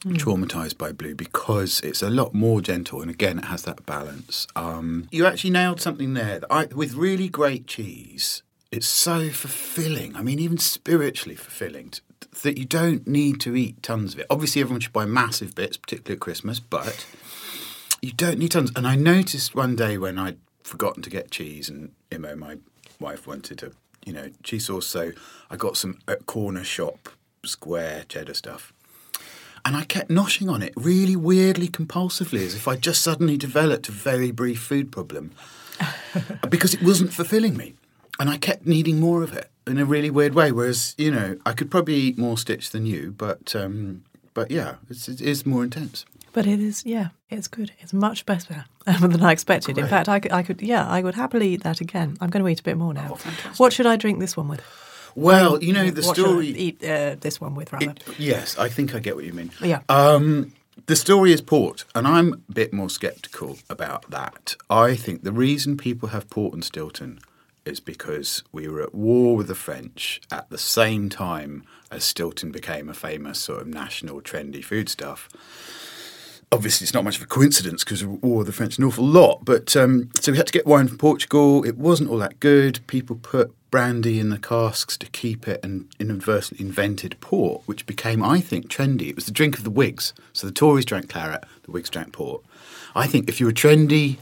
traumatized 0.00 0.78
by 0.78 0.92
blue 0.92 1.14
because 1.14 1.80
it's 1.80 2.02
a 2.02 2.10
lot 2.10 2.34
more 2.34 2.60
gentle 2.60 3.00
and 3.02 3.10
again, 3.10 3.38
it 3.38 3.46
has 3.46 3.62
that 3.64 3.84
balance. 3.86 4.46
Um, 4.56 5.08
you 5.10 5.26
actually 5.26 5.50
nailed 5.50 5.80
something 5.80 6.14
there. 6.14 6.40
I, 6.50 6.66
with 6.66 6.94
really 6.94 7.28
great 7.28 7.66
cheese, 7.66 8.42
it's 8.70 8.86
so 8.86 9.30
fulfilling. 9.30 10.14
I 10.16 10.22
mean, 10.22 10.38
even 10.38 10.58
spiritually 10.58 11.36
fulfilling. 11.36 11.90
t- 11.90 12.00
That 12.42 12.58
you 12.58 12.64
don't 12.64 13.06
need 13.06 13.40
to 13.40 13.56
eat 13.56 13.82
tons 13.82 14.14
of 14.14 14.20
it. 14.20 14.26
Obviously, 14.30 14.60
everyone 14.60 14.80
should 14.80 14.92
buy 14.92 15.06
massive 15.06 15.54
bits, 15.54 15.76
particularly 15.76 16.16
at 16.16 16.20
Christmas, 16.20 16.60
but 16.60 17.06
you 18.02 18.12
don't 18.12 18.38
need 18.38 18.52
tons. 18.52 18.70
And 18.76 18.86
I 18.86 18.94
noticed 18.94 19.54
one 19.54 19.74
day 19.74 19.98
when 19.98 20.18
I'd 20.18 20.38
forgotten 20.62 21.02
to 21.02 21.10
get 21.10 21.30
cheese, 21.30 21.68
and 21.68 21.92
Imo, 22.12 22.36
my 22.36 22.58
wife, 23.00 23.26
wanted 23.26 23.58
to, 23.58 23.72
you 24.04 24.12
know, 24.12 24.30
cheese 24.42 24.66
sauce. 24.66 24.86
So 24.86 25.12
I 25.50 25.56
got 25.56 25.76
some 25.76 25.98
corner 26.26 26.62
shop 26.62 27.08
square 27.44 28.04
cheddar 28.08 28.34
stuff. 28.34 28.72
And 29.68 29.76
I 29.76 29.84
kept 29.84 30.08
noshing 30.08 30.50
on 30.50 30.62
it 30.62 30.72
really 30.76 31.14
weirdly 31.14 31.68
compulsively, 31.68 32.40
as 32.46 32.54
if 32.54 32.66
I 32.66 32.74
just 32.74 33.02
suddenly 33.02 33.36
developed 33.36 33.90
a 33.90 33.92
very 33.92 34.30
brief 34.30 34.60
food 34.62 34.90
problem 34.90 35.32
because 36.48 36.72
it 36.72 36.82
wasn't 36.82 37.12
fulfilling 37.12 37.54
me. 37.54 37.74
And 38.18 38.30
I 38.30 38.38
kept 38.38 38.66
needing 38.66 38.98
more 38.98 39.22
of 39.22 39.34
it 39.34 39.50
in 39.66 39.76
a 39.76 39.84
really 39.84 40.08
weird 40.08 40.34
way. 40.34 40.52
Whereas, 40.52 40.94
you 40.96 41.10
know, 41.10 41.36
I 41.44 41.52
could 41.52 41.70
probably 41.70 41.96
eat 41.96 42.16
more 42.16 42.38
stitch 42.38 42.70
than 42.70 42.86
you, 42.86 43.14
but 43.18 43.54
um, 43.54 44.04
but 44.32 44.50
yeah, 44.50 44.76
it's, 44.88 45.06
it 45.06 45.20
is 45.20 45.44
more 45.44 45.64
intense. 45.64 46.06
But 46.32 46.46
it 46.46 46.60
is, 46.60 46.86
yeah, 46.86 47.08
it's 47.28 47.46
good. 47.46 47.72
It's 47.80 47.92
much 47.92 48.24
better 48.24 48.64
than 48.86 49.22
I 49.22 49.32
expected. 49.32 49.76
In 49.76 49.86
fact, 49.86 50.08
I 50.08 50.18
could, 50.18 50.32
I 50.32 50.42
could, 50.42 50.62
yeah, 50.62 50.88
I 50.88 51.02
would 51.02 51.14
happily 51.14 51.50
eat 51.50 51.62
that 51.64 51.82
again. 51.82 52.16
I'm 52.22 52.30
going 52.30 52.42
to 52.42 52.48
eat 52.48 52.60
a 52.60 52.62
bit 52.62 52.78
more 52.78 52.94
now. 52.94 53.18
Oh, 53.22 53.52
what 53.58 53.74
should 53.74 53.86
I 53.86 53.96
drink 53.96 54.18
this 54.18 54.34
one 54.34 54.48
with? 54.48 54.62
Well, 55.18 55.62
you 55.62 55.72
know, 55.72 55.90
the 55.90 56.02
story. 56.02 56.48
eat 56.48 56.84
uh, 56.84 57.16
this 57.20 57.40
one 57.40 57.54
with 57.54 57.72
rather. 57.72 57.90
It- 57.90 58.02
yes, 58.18 58.58
I 58.58 58.68
think 58.68 58.94
I 58.94 58.98
get 58.98 59.16
what 59.16 59.24
you 59.24 59.32
mean. 59.32 59.50
Yeah. 59.62 59.80
Um, 59.88 60.52
the 60.86 60.96
story 60.96 61.32
is 61.32 61.40
port, 61.40 61.84
and 61.94 62.06
I'm 62.06 62.32
a 62.48 62.52
bit 62.52 62.72
more 62.72 62.88
sceptical 62.88 63.58
about 63.68 64.10
that. 64.10 64.56
I 64.70 64.94
think 64.96 65.22
the 65.24 65.32
reason 65.32 65.76
people 65.76 66.10
have 66.10 66.30
port 66.30 66.54
and 66.54 66.64
Stilton 66.64 67.20
is 67.64 67.80
because 67.80 68.42
we 68.52 68.66
were 68.68 68.80
at 68.82 68.94
war 68.94 69.36
with 69.36 69.48
the 69.48 69.54
French 69.54 70.20
at 70.30 70.48
the 70.48 70.56
same 70.56 71.08
time 71.10 71.64
as 71.90 72.04
Stilton 72.04 72.50
became 72.50 72.88
a 72.88 72.94
famous 72.94 73.38
sort 73.38 73.60
of 73.60 73.66
national 73.66 74.22
trendy 74.22 74.64
foodstuff. 74.64 75.28
Obviously, 76.50 76.84
it's 76.86 76.94
not 76.94 77.04
much 77.04 77.16
of 77.16 77.22
a 77.22 77.26
coincidence 77.26 77.84
because 77.84 78.04
war 78.04 78.38
with 78.38 78.46
the 78.46 78.52
French 78.52 78.78
an 78.78 78.84
awful 78.84 79.04
lot. 79.04 79.44
But 79.44 79.76
um, 79.76 80.10
so 80.18 80.32
we 80.32 80.38
had 80.38 80.46
to 80.46 80.52
get 80.52 80.66
wine 80.66 80.88
from 80.88 80.96
Portugal. 80.96 81.62
It 81.64 81.76
wasn't 81.76 82.10
all 82.10 82.18
that 82.18 82.40
good. 82.40 82.80
People 82.86 83.16
put 83.16 83.54
brandy 83.70 84.18
in 84.18 84.30
the 84.30 84.38
casks 84.38 84.96
to 84.96 85.06
keep 85.06 85.46
it 85.46 85.60
and 85.62 85.88
inadvertently 85.98 86.64
invented 86.64 87.20
port, 87.20 87.62
which 87.66 87.84
became, 87.86 88.22
I 88.24 88.40
think, 88.40 88.68
trendy. 88.68 89.10
It 89.10 89.14
was 89.14 89.26
the 89.26 89.32
drink 89.32 89.58
of 89.58 89.64
the 89.64 89.70
Whigs. 89.70 90.14
So 90.32 90.46
the 90.46 90.52
Tories 90.52 90.86
drank 90.86 91.10
claret, 91.10 91.44
the 91.64 91.70
Whigs 91.70 91.90
drank 91.90 92.12
port. 92.12 92.42
I 92.94 93.06
think 93.06 93.28
if 93.28 93.40
you 93.40 93.46
were 93.46 93.52
trendy, 93.52 94.16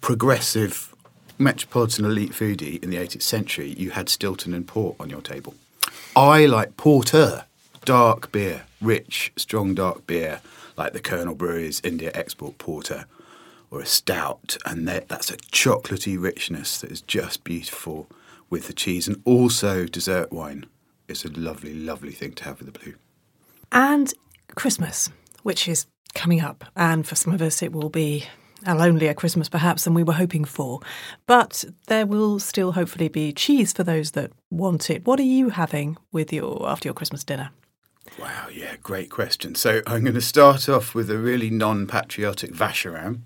progressive, 0.00 0.94
metropolitan 1.38 2.04
elite 2.04 2.32
foodie 2.32 2.82
in 2.82 2.90
the 2.90 2.96
18th 2.96 3.22
century, 3.22 3.74
you 3.76 3.90
had 3.90 4.08
Stilton 4.08 4.54
and 4.54 4.66
port 4.66 4.96
on 5.00 5.10
your 5.10 5.22
table. 5.22 5.54
I 6.14 6.46
like 6.46 6.76
porter, 6.76 7.46
dark 7.84 8.30
beer, 8.30 8.62
rich, 8.80 9.32
strong 9.36 9.74
dark 9.74 10.06
beer, 10.06 10.40
like 10.76 10.92
the 10.92 11.00
Kernel 11.00 11.34
Brewery's 11.34 11.80
India 11.84 12.10
Export 12.14 12.58
Porter 12.58 13.06
or 13.70 13.80
a 13.80 13.86
stout, 13.86 14.56
and 14.66 14.86
that, 14.86 15.08
that's 15.08 15.30
a 15.30 15.36
chocolatey 15.36 16.20
richness 16.20 16.80
that 16.80 16.90
is 16.90 17.00
just 17.00 17.42
beautiful 17.42 18.06
with 18.50 18.66
the 18.66 18.72
cheese, 18.74 19.08
and 19.08 19.22
also 19.24 19.86
dessert 19.86 20.30
wine 20.30 20.66
is 21.08 21.24
a 21.24 21.30
lovely, 21.32 21.72
lovely 21.72 22.12
thing 22.12 22.32
to 22.34 22.44
have 22.44 22.60
with 22.60 22.70
the 22.70 22.78
blue. 22.78 22.94
And 23.72 24.12
Christmas, 24.54 25.08
which 25.42 25.66
is 25.68 25.86
coming 26.14 26.40
up. 26.40 26.64
And 26.76 27.06
for 27.06 27.14
some 27.14 27.32
of 27.32 27.40
us, 27.40 27.62
it 27.62 27.72
will 27.72 27.88
be 27.88 28.26
a 28.66 28.74
lonelier 28.74 29.14
Christmas 29.14 29.48
perhaps 29.48 29.84
than 29.84 29.94
we 29.94 30.02
were 30.02 30.12
hoping 30.12 30.44
for. 30.44 30.80
But 31.26 31.64
there 31.86 32.06
will 32.06 32.38
still 32.38 32.72
hopefully 32.72 33.08
be 33.08 33.32
cheese 33.32 33.72
for 33.72 33.82
those 33.82 34.12
that 34.12 34.32
want 34.50 34.90
it. 34.90 35.06
What 35.06 35.18
are 35.18 35.24
you 35.24 35.48
having 35.48 35.96
with 36.12 36.32
your 36.32 36.68
after 36.68 36.88
your 36.88 36.94
Christmas 36.94 37.24
dinner? 37.24 37.50
Wow, 38.18 38.48
yeah, 38.52 38.76
great 38.82 39.10
question. 39.10 39.54
So 39.54 39.82
I'm 39.86 40.02
going 40.02 40.14
to 40.14 40.20
start 40.20 40.68
off 40.68 40.94
with 40.94 41.10
a 41.10 41.18
really 41.18 41.50
non 41.50 41.86
patriotic 41.86 42.52
Vacherin, 42.52 43.20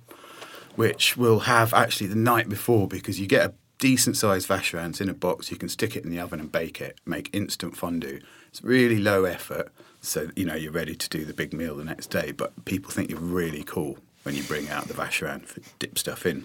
which 0.76 1.16
we'll 1.16 1.40
have 1.40 1.74
actually 1.74 2.06
the 2.06 2.14
night 2.16 2.48
before 2.48 2.86
because 2.86 3.18
you 3.18 3.26
get 3.26 3.46
a 3.46 3.54
decent 3.78 4.16
sized 4.16 4.48
Vacherins 4.48 5.00
in 5.00 5.08
a 5.08 5.14
box. 5.14 5.50
You 5.50 5.56
can 5.56 5.68
stick 5.68 5.96
it 5.96 6.04
in 6.04 6.10
the 6.10 6.20
oven 6.20 6.40
and 6.40 6.50
bake 6.50 6.80
it, 6.80 6.98
make 7.04 7.34
instant 7.34 7.76
fondue. 7.76 8.20
It's 8.48 8.62
really 8.62 8.98
low 8.98 9.24
effort, 9.24 9.72
so 10.00 10.30
you 10.36 10.44
know 10.44 10.54
you're 10.54 10.72
ready 10.72 10.94
to 10.94 11.08
do 11.08 11.24
the 11.24 11.34
big 11.34 11.52
meal 11.52 11.76
the 11.76 11.84
next 11.84 12.06
day. 12.08 12.32
But 12.32 12.64
people 12.64 12.90
think 12.90 13.10
you're 13.10 13.20
really 13.20 13.64
cool 13.64 13.98
when 14.22 14.34
you 14.34 14.42
bring 14.44 14.68
out 14.68 14.88
the 14.88 14.94
Vacherin 14.94 15.44
for 15.44 15.60
dip 15.78 15.98
stuff 15.98 16.24
in. 16.24 16.44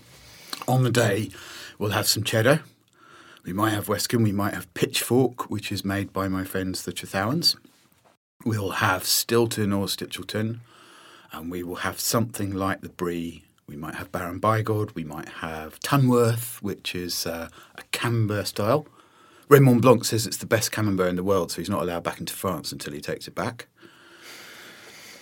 On 0.68 0.84
the 0.84 0.92
day, 0.92 1.30
we'll 1.78 1.92
have 1.92 2.08
some 2.08 2.24
cheddar. 2.24 2.62
We 3.44 3.54
might 3.54 3.72
have 3.72 3.88
Westcombe. 3.88 4.24
We 4.24 4.32
might 4.32 4.54
have 4.54 4.72
Pitchfork, 4.74 5.50
which 5.50 5.72
is 5.72 5.84
made 5.84 6.14
by 6.14 6.28
my 6.28 6.44
friends 6.44 6.84
the 6.84 6.94
Trethowans. 6.94 7.56
We'll 8.44 8.72
have 8.72 9.06
Stilton 9.06 9.72
or 9.72 9.86
Stichelton, 9.86 10.62
and 11.32 11.52
we 11.52 11.62
will 11.62 11.76
have 11.76 12.00
something 12.00 12.52
like 12.52 12.82
the 12.82 12.90
Brie. 12.90 13.44
We 13.68 13.76
might 13.76 13.96
have 13.96 14.12
Baron 14.12 14.42
Bigod. 14.42 14.96
We 14.96 15.04
might 15.04 15.30
have 15.30 15.80
Tunworth, 15.80 16.62
which 16.62 16.96
is 16.96 17.28
uh, 17.28 17.50
a 17.76 17.84
Camembert 17.92 18.48
style. 18.48 18.88
Raymond 19.48 19.82
Blanc 19.82 20.06
says 20.06 20.26
it's 20.26 20.38
the 20.38 20.46
best 20.46 20.72
Camembert 20.72 21.10
in 21.10 21.18
the 21.18 21.24
world, 21.24 21.52
so 21.52 21.62
he's 21.62 21.70
not 21.70 21.84
allowed 21.84 22.04
back 22.04 22.20
into 22.20 22.34
France 22.34 22.72
until 22.72 22.94
he 22.94 23.02
takes 23.02 23.28
it 23.28 23.36
back. 23.36 23.68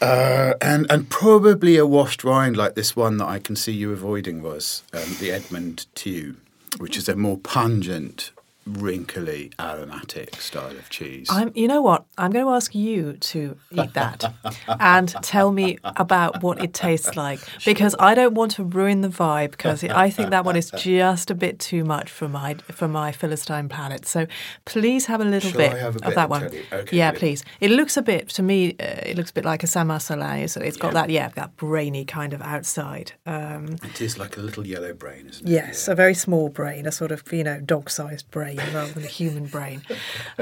Uh, 0.01 0.53
and 0.62 0.86
and 0.89 1.10
probably 1.10 1.75
a 1.75 1.86
washed 1.86 2.23
rind 2.23 2.55
like 2.55 2.75
this 2.75 2.95
one 2.95 3.17
that 3.17 3.27
I 3.27 3.39
can 3.39 3.58
see 3.58 3.73
you 3.73 3.91
avoiding 3.91 4.41
was 4.41 4.84
um, 4.93 5.17
the 5.19 5.32
Edmund 5.32 5.88
Tew, 5.93 6.38
which 6.77 6.95
is 6.95 7.10
a 7.10 7.17
more 7.17 7.38
pungent, 7.38 8.32
wrinkly, 8.65 9.51
aromatic 9.59 10.35
style 10.35 10.71
of 10.77 10.89
cheese. 10.89 11.27
I'm, 11.29 11.51
you 11.55 11.67
know 11.67 11.81
what? 11.81 12.05
I'm 12.17 12.31
going 12.31 12.45
to 12.45 12.51
ask 12.51 12.75
you 12.75 13.13
to 13.13 13.57
eat 13.71 13.93
that 13.93 14.33
and 14.79 15.09
tell 15.21 15.51
me 15.51 15.77
about 15.83 16.43
what 16.43 16.63
it 16.63 16.73
tastes 16.73 17.15
like 17.15 17.39
because 17.65 17.95
I 17.99 18.13
don't 18.15 18.33
want 18.35 18.51
to 18.53 18.63
ruin 18.63 19.01
the 19.01 19.09
vibe 19.09 19.51
because 19.51 19.83
I 19.83 20.09
think 20.09 20.29
that 20.31 20.45
one 20.45 20.55
is 20.55 20.71
just 20.71 21.31
a 21.31 21.35
bit 21.35 21.59
too 21.59 21.83
much 21.83 22.09
for 22.11 22.27
my 22.27 22.55
for 22.55 22.87
my 22.87 23.11
philistine 23.11 23.69
palate. 23.69 24.05
So 24.05 24.27
please 24.65 25.05
have 25.07 25.21
a 25.21 25.25
little 25.25 25.51
bit, 25.51 25.71
have 25.77 25.95
a 25.97 26.07
of 26.07 26.15
that 26.15 26.29
one. 26.29 26.43
Okay, 26.43 26.63
yeah, 26.91 27.11
good. 27.11 27.19
please. 27.19 27.43
It 27.59 27.71
looks 27.71 27.97
a 27.97 28.01
bit 28.01 28.29
to 28.29 28.43
me. 28.43 28.71
Uh, 28.79 29.01
it 29.05 29.17
looks 29.17 29.31
a 29.31 29.33
bit 29.33 29.45
like 29.45 29.63
a 29.63 29.85
Marcellin. 29.85 30.47
So 30.47 30.61
it's 30.61 30.77
got 30.77 30.89
Yeah. 30.89 31.01
that 31.01 31.09
yeah 31.09 31.27
that 31.29 31.55
brainy 31.57 32.05
kind 32.05 32.33
of 32.33 32.41
outside. 32.41 33.13
Um, 33.25 33.77
it 33.83 34.01
is 34.01 34.17
like 34.17 34.37
a 34.37 34.41
little 34.41 34.65
yellow 34.67 34.93
brain, 34.93 35.27
isn't 35.29 35.47
it? 35.47 35.51
Yes, 35.51 35.87
a 35.87 35.95
very 35.95 36.13
small 36.13 36.49
brain, 36.49 36.85
a 36.85 36.91
sort 36.91 37.11
of 37.11 37.23
you 37.31 37.43
know 37.43 37.59
dog-sized 37.59 38.29
brain 38.31 38.48
rather 38.57 38.91
than 38.93 39.03
a 39.03 39.07
human 39.07 39.45
brain, 39.45 39.81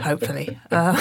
hopefully. 0.01 0.59
Uh, 0.71 0.95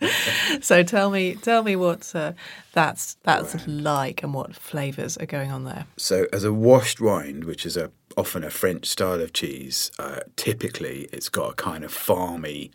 so 0.60 0.82
tell 0.82 1.10
me, 1.10 1.34
tell 1.34 1.62
me 1.62 1.76
what 1.76 2.14
uh, 2.14 2.32
that's 2.72 3.14
that's 3.22 3.66
like 3.66 4.22
and 4.22 4.34
what 4.34 4.54
flavours 4.54 5.16
are 5.16 5.26
going 5.26 5.50
on 5.50 5.64
there. 5.64 5.86
So, 5.96 6.26
as 6.32 6.44
a 6.44 6.52
washed 6.52 7.00
rind, 7.00 7.44
which 7.44 7.64
is 7.66 7.76
a 7.76 7.90
often 8.16 8.44
a 8.44 8.50
French 8.50 8.86
style 8.86 9.20
of 9.20 9.32
cheese, 9.32 9.90
uh, 9.98 10.20
typically 10.36 11.08
it's 11.12 11.28
got 11.28 11.52
a 11.52 11.54
kind 11.54 11.84
of 11.84 11.92
farmy, 11.92 12.70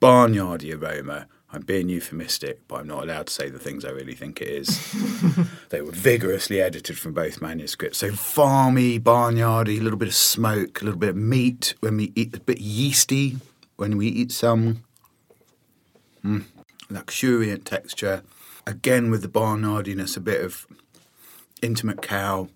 barnyardy 0.00 0.80
aroma. 0.80 1.26
I'm 1.54 1.62
being 1.62 1.90
euphemistic, 1.90 2.66
but 2.66 2.76
I'm 2.80 2.86
not 2.86 3.02
allowed 3.02 3.26
to 3.26 3.32
say 3.32 3.50
the 3.50 3.58
things 3.58 3.84
I 3.84 3.90
really 3.90 4.14
think 4.14 4.40
it 4.40 4.48
is. 4.48 4.94
they 5.68 5.82
were 5.82 5.92
vigorously 5.92 6.62
edited 6.62 6.98
from 6.98 7.12
both 7.12 7.42
manuscripts. 7.42 7.98
So, 7.98 8.10
farmy, 8.10 8.98
barnyardy, 8.98 9.78
a 9.78 9.82
little 9.82 9.98
bit 9.98 10.08
of 10.08 10.14
smoke, 10.14 10.80
a 10.80 10.84
little 10.86 10.98
bit 10.98 11.10
of 11.10 11.16
meat 11.16 11.74
when 11.80 11.98
we 11.98 12.12
eat, 12.14 12.34
a 12.34 12.40
bit 12.40 12.58
yeasty 12.58 13.36
when 13.76 13.98
we 13.98 14.08
eat 14.08 14.32
some. 14.32 14.82
Mm, 16.24 16.44
luxuriant 16.88 17.66
texture. 17.66 18.22
Again, 18.66 19.10
with 19.10 19.20
the 19.20 19.28
barnyardiness, 19.28 20.16
a 20.16 20.20
bit 20.20 20.42
of 20.42 20.66
intimate 21.60 22.00
cow. 22.00 22.48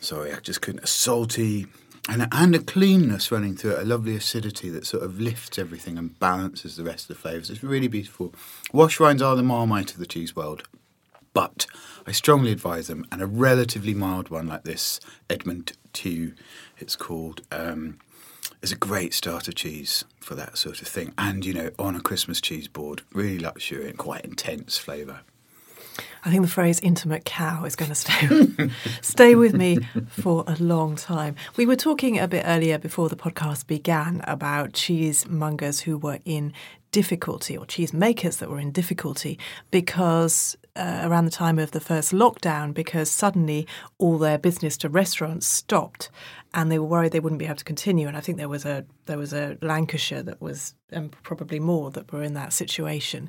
Sorry, 0.00 0.32
I 0.32 0.40
just 0.40 0.62
couldn't. 0.62 0.88
Salty 0.88 1.66
and 2.08 2.26
and 2.30 2.54
a 2.54 2.58
cleanness 2.58 3.32
running 3.32 3.56
through 3.56 3.72
it, 3.72 3.82
a 3.82 3.84
lovely 3.84 4.14
acidity 4.14 4.68
that 4.70 4.86
sort 4.86 5.02
of 5.02 5.20
lifts 5.20 5.58
everything 5.58 5.96
and 5.96 6.18
balances 6.18 6.76
the 6.76 6.84
rest 6.84 7.08
of 7.08 7.16
the 7.16 7.22
flavours. 7.22 7.50
It's 7.50 7.62
really 7.62 7.88
beautiful. 7.88 8.34
Wash 8.72 9.00
rinds 9.00 9.22
are 9.22 9.36
the 9.36 9.42
marmite 9.42 9.92
of 9.92 9.98
the 9.98 10.06
cheese 10.06 10.36
world, 10.36 10.64
but 11.32 11.66
I 12.06 12.12
strongly 12.12 12.52
advise 12.52 12.86
them. 12.86 13.06
And 13.10 13.22
a 13.22 13.26
relatively 13.26 13.94
mild 13.94 14.28
one 14.28 14.46
like 14.46 14.64
this, 14.64 15.00
Edmund 15.30 15.72
Tew, 15.92 16.34
it's 16.78 16.96
called, 16.96 17.42
um, 17.50 17.98
is 18.62 18.72
a 18.72 18.76
great 18.76 19.14
starter 19.14 19.52
cheese 19.52 20.04
for 20.20 20.34
that 20.34 20.58
sort 20.58 20.82
of 20.82 20.88
thing. 20.88 21.14
And 21.16 21.44
you 21.44 21.54
know, 21.54 21.70
on 21.78 21.96
a 21.96 22.00
Christmas 22.00 22.40
cheese 22.40 22.68
board, 22.68 23.02
really 23.12 23.38
luxuriant, 23.38 23.98
quite 23.98 24.24
intense 24.24 24.76
flavour. 24.78 25.20
I 26.24 26.30
think 26.30 26.42
the 26.42 26.48
phrase 26.48 26.80
"intimate 26.80 27.24
cow" 27.24 27.64
is 27.64 27.76
going 27.76 27.90
to 27.90 27.94
stay 27.94 28.70
stay 29.02 29.34
with 29.34 29.54
me 29.54 29.78
for 30.08 30.44
a 30.46 30.56
long 30.56 30.96
time. 30.96 31.36
We 31.56 31.66
were 31.66 31.76
talking 31.76 32.18
a 32.18 32.28
bit 32.28 32.44
earlier 32.46 32.78
before 32.78 33.08
the 33.08 33.16
podcast 33.16 33.66
began 33.66 34.22
about 34.26 34.72
cheesemongers 34.72 35.82
who 35.82 35.98
were 35.98 36.18
in 36.24 36.52
difficulty 36.94 37.56
or 37.56 37.66
cheese 37.66 37.92
makers 37.92 38.36
that 38.36 38.48
were 38.48 38.60
in 38.60 38.70
difficulty 38.70 39.36
because 39.72 40.56
uh, 40.76 41.00
around 41.02 41.24
the 41.24 41.30
time 41.44 41.58
of 41.58 41.72
the 41.72 41.80
first 41.80 42.12
lockdown 42.12 42.72
because 42.72 43.10
suddenly 43.10 43.66
all 43.98 44.16
their 44.16 44.38
business 44.38 44.76
to 44.76 44.88
restaurants 44.88 45.44
stopped 45.44 46.08
and 46.52 46.70
they 46.70 46.78
were 46.78 46.86
worried 46.86 47.10
they 47.10 47.18
wouldn't 47.18 47.40
be 47.40 47.46
able 47.46 47.56
to 47.56 47.64
continue. 47.64 48.06
And 48.06 48.16
I 48.16 48.20
think 48.20 48.38
there 48.38 48.48
was 48.48 48.64
a 48.64 48.84
there 49.06 49.18
was 49.18 49.32
a 49.32 49.58
Lancashire 49.60 50.22
that 50.22 50.40
was 50.40 50.76
and 50.90 51.10
probably 51.24 51.58
more 51.58 51.90
that 51.90 52.12
were 52.12 52.22
in 52.22 52.34
that 52.34 52.52
situation. 52.52 53.28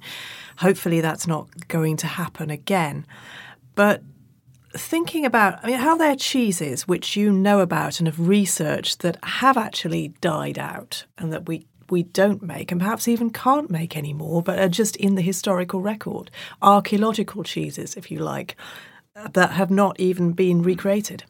Hopefully 0.58 1.02
that's 1.02 1.26
not 1.26 1.68
going 1.68 1.98
to 1.98 2.08
happen 2.08 2.52
again. 2.52 3.08
But 3.74 4.04
thinking 4.74 5.26
about 5.26 5.60
I 5.64 5.68
mean 5.68 5.80
how 5.80 5.98
there 5.98 6.12
are 6.12 6.16
cheeses 6.16 6.88
which 6.88 7.16
you 7.16 7.32
know 7.32 7.62
about 7.62 8.00
and 8.00 8.06
have 8.08 8.20
researched 8.20 9.00
that 9.00 9.18
have 9.24 9.58
actually 9.58 10.10
died 10.22 10.60
out 10.60 11.06
and 11.18 11.34
that 11.34 11.48
we 11.48 11.66
we 11.90 12.04
don't 12.04 12.42
make 12.42 12.72
and 12.72 12.82
perhaps 12.82 13.08
even 13.08 13.30
can't 13.30 13.70
make 13.70 13.96
anymore 13.96 14.42
but 14.42 14.60
are 14.60 14.70
just 14.70 14.96
in 14.98 15.16
the 15.16 15.22
historical 15.22 15.82
record 15.82 16.32
archaeological 16.62 17.44
cheeses 17.44 17.96
if 17.96 18.10
you 18.12 18.20
like 18.20 18.56
that 19.34 19.52
have 19.52 19.72
not 19.72 20.00
even 20.00 20.34
been 20.34 20.62
recreated 20.62 21.24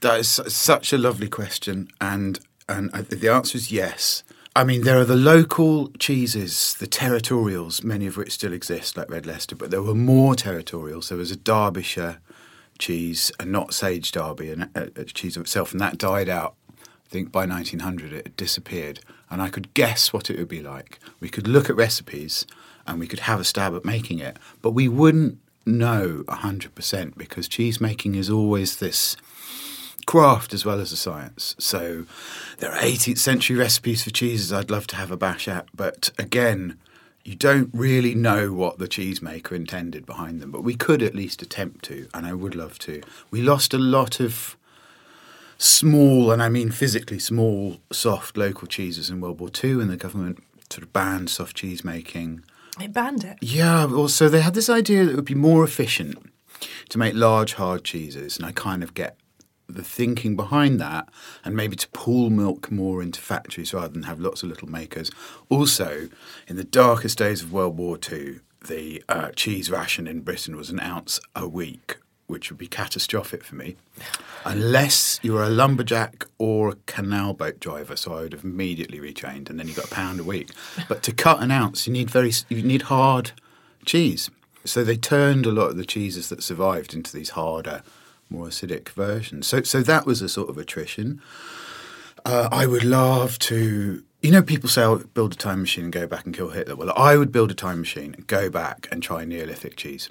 That 0.00 0.20
is 0.20 0.28
such 0.28 0.92
a 0.92 0.98
lovely 0.98 1.28
question, 1.28 1.88
and 2.00 2.40
and 2.68 2.90
uh, 2.94 3.02
the 3.08 3.28
answer 3.28 3.56
is 3.56 3.70
yes. 3.70 4.22
I 4.56 4.62
mean, 4.62 4.82
there 4.82 4.98
are 4.98 5.04
the 5.04 5.16
local 5.16 5.88
cheeses, 5.98 6.74
the 6.74 6.86
territorials, 6.86 7.82
many 7.82 8.06
of 8.06 8.16
which 8.16 8.32
still 8.32 8.52
exist, 8.52 8.96
like 8.96 9.10
Red 9.10 9.26
Leicester, 9.26 9.56
but 9.56 9.70
there 9.70 9.82
were 9.82 9.94
more 9.94 10.34
territorials. 10.34 11.08
There 11.08 11.18
was 11.18 11.32
a 11.32 11.36
Derbyshire 11.36 12.18
cheese, 12.78 13.32
and 13.40 13.50
not 13.50 13.74
Sage 13.74 14.12
Derby, 14.12 14.50
and 14.50 14.70
a, 14.74 15.00
a 15.00 15.04
cheese 15.04 15.36
of 15.36 15.42
itself, 15.42 15.72
and 15.72 15.80
that 15.80 15.98
died 15.98 16.28
out. 16.28 16.54
Think 17.14 17.30
by 17.30 17.46
1900 17.46 18.12
it 18.12 18.26
had 18.26 18.36
disappeared, 18.36 18.98
and 19.30 19.40
I 19.40 19.48
could 19.48 19.72
guess 19.72 20.12
what 20.12 20.30
it 20.30 20.36
would 20.36 20.48
be 20.48 20.60
like. 20.60 20.98
We 21.20 21.28
could 21.28 21.46
look 21.46 21.70
at 21.70 21.76
recipes, 21.76 22.44
and 22.88 22.98
we 22.98 23.06
could 23.06 23.20
have 23.20 23.38
a 23.38 23.44
stab 23.44 23.72
at 23.76 23.84
making 23.84 24.18
it, 24.18 24.36
but 24.62 24.72
we 24.72 24.88
wouldn't 24.88 25.38
know 25.64 26.24
100% 26.26 27.16
because 27.16 27.46
cheese 27.46 27.80
making 27.80 28.16
is 28.16 28.28
always 28.28 28.78
this 28.78 29.16
craft 30.06 30.52
as 30.52 30.64
well 30.64 30.80
as 30.80 30.90
a 30.90 30.96
science. 30.96 31.54
So 31.56 32.06
there 32.58 32.72
are 32.72 32.80
18th 32.80 33.18
century 33.18 33.56
recipes 33.56 34.02
for 34.02 34.10
cheeses 34.10 34.52
I'd 34.52 34.68
love 34.68 34.88
to 34.88 34.96
have 34.96 35.12
a 35.12 35.16
bash 35.16 35.46
at, 35.46 35.68
but 35.72 36.10
again, 36.18 36.78
you 37.22 37.36
don't 37.36 37.70
really 37.72 38.16
know 38.16 38.52
what 38.52 38.78
the 38.78 38.88
cheesemaker 38.88 39.52
intended 39.52 40.04
behind 40.04 40.40
them, 40.40 40.50
but 40.50 40.64
we 40.64 40.74
could 40.74 41.00
at 41.00 41.14
least 41.14 41.42
attempt 41.42 41.84
to, 41.84 42.08
and 42.12 42.26
I 42.26 42.32
would 42.32 42.56
love 42.56 42.76
to. 42.80 43.02
We 43.30 43.40
lost 43.40 43.72
a 43.72 43.78
lot 43.78 44.18
of 44.18 44.56
small, 45.58 46.30
and 46.30 46.42
I 46.42 46.48
mean 46.48 46.70
physically 46.70 47.18
small, 47.18 47.78
soft 47.92 48.36
local 48.36 48.66
cheeses 48.66 49.10
in 49.10 49.20
World 49.20 49.40
War 49.40 49.50
II, 49.62 49.80
and 49.80 49.90
the 49.90 49.96
government 49.96 50.42
sort 50.70 50.82
of 50.82 50.92
banned 50.92 51.30
soft 51.30 51.56
cheese 51.56 51.84
making. 51.84 52.42
it 52.80 52.92
banned 52.92 53.24
it 53.24 53.36
Yeah, 53.40 53.86
also 53.86 54.28
they 54.28 54.40
had 54.40 54.54
this 54.54 54.70
idea 54.70 55.04
that 55.04 55.12
it 55.12 55.16
would 55.16 55.24
be 55.24 55.34
more 55.34 55.64
efficient 55.64 56.18
to 56.88 56.98
make 56.98 57.14
large 57.14 57.54
hard 57.54 57.84
cheeses, 57.84 58.36
and 58.36 58.46
I 58.46 58.52
kind 58.52 58.82
of 58.82 58.94
get 58.94 59.16
the 59.68 59.82
thinking 59.82 60.36
behind 60.36 60.80
that, 60.80 61.08
and 61.44 61.56
maybe 61.56 61.76
to 61.76 61.88
pool 61.88 62.30
milk 62.30 62.70
more 62.70 63.02
into 63.02 63.20
factories 63.20 63.72
rather 63.72 63.88
than 63.88 64.04
have 64.04 64.20
lots 64.20 64.42
of 64.42 64.48
little 64.48 64.68
makers. 64.68 65.10
Also, 65.48 66.08
in 66.46 66.56
the 66.56 66.64
darkest 66.64 67.18
days 67.18 67.42
of 67.42 67.52
World 67.52 67.76
War 67.76 67.98
II, 68.10 68.40
the 68.66 69.02
uh, 69.08 69.30
cheese 69.30 69.70
ration 69.70 70.06
in 70.06 70.20
Britain 70.20 70.56
was 70.56 70.70
an 70.70 70.80
ounce 70.80 71.20
a 71.34 71.48
week, 71.48 71.98
which 72.26 72.50
would 72.50 72.58
be 72.58 72.66
catastrophic 72.66 73.44
for 73.44 73.54
me, 73.54 73.76
unless 74.44 75.20
you 75.22 75.32
were 75.34 75.42
a 75.44 75.50
lumberjack 75.50 76.26
or 76.38 76.70
a 76.70 76.76
canal 76.86 77.34
boat 77.34 77.60
driver. 77.60 77.96
So 77.96 78.14
I 78.14 78.22
would 78.22 78.32
have 78.32 78.44
immediately 78.44 78.98
retrained, 78.98 79.50
and 79.50 79.58
then 79.58 79.68
you 79.68 79.74
got 79.74 79.86
a 79.86 79.94
pound 79.94 80.20
a 80.20 80.24
week. 80.24 80.50
But 80.88 81.02
to 81.02 81.12
cut 81.12 81.42
an 81.42 81.50
ounce, 81.50 81.86
you 81.86 81.92
need 81.92 82.10
very 82.10 82.32
you 82.48 82.62
need 82.62 82.82
hard 82.82 83.32
cheese. 83.84 84.30
So 84.64 84.82
they 84.82 84.96
turned 84.96 85.44
a 85.44 85.52
lot 85.52 85.70
of 85.70 85.76
the 85.76 85.84
cheeses 85.84 86.28
that 86.30 86.42
survived 86.42 86.94
into 86.94 87.12
these 87.12 87.30
harder, 87.30 87.82
more 88.30 88.46
acidic 88.46 88.88
versions. 88.90 89.46
So 89.46 89.62
so 89.62 89.82
that 89.82 90.06
was 90.06 90.22
a 90.22 90.28
sort 90.28 90.48
of 90.48 90.56
attrition. 90.56 91.20
Uh, 92.24 92.48
I 92.50 92.64
would 92.66 92.84
love 92.84 93.38
to 93.50 94.02
You 94.22 94.30
know, 94.30 94.42
people 94.42 94.70
say, 94.70 94.82
oh, 94.82 94.96
build 95.12 95.34
a 95.34 95.36
time 95.36 95.60
machine 95.60 95.84
and 95.84 95.92
go 95.92 96.06
back 96.06 96.24
and 96.24 96.34
kill 96.34 96.48
Hitler. 96.48 96.76
Well, 96.76 96.94
I 96.96 97.18
would 97.18 97.30
build 97.30 97.50
a 97.50 97.54
time 97.54 97.80
machine 97.80 98.16
go 98.26 98.48
back 98.48 98.88
and 98.90 99.02
try 99.02 99.26
Neolithic 99.26 99.76
cheese. 99.76 100.08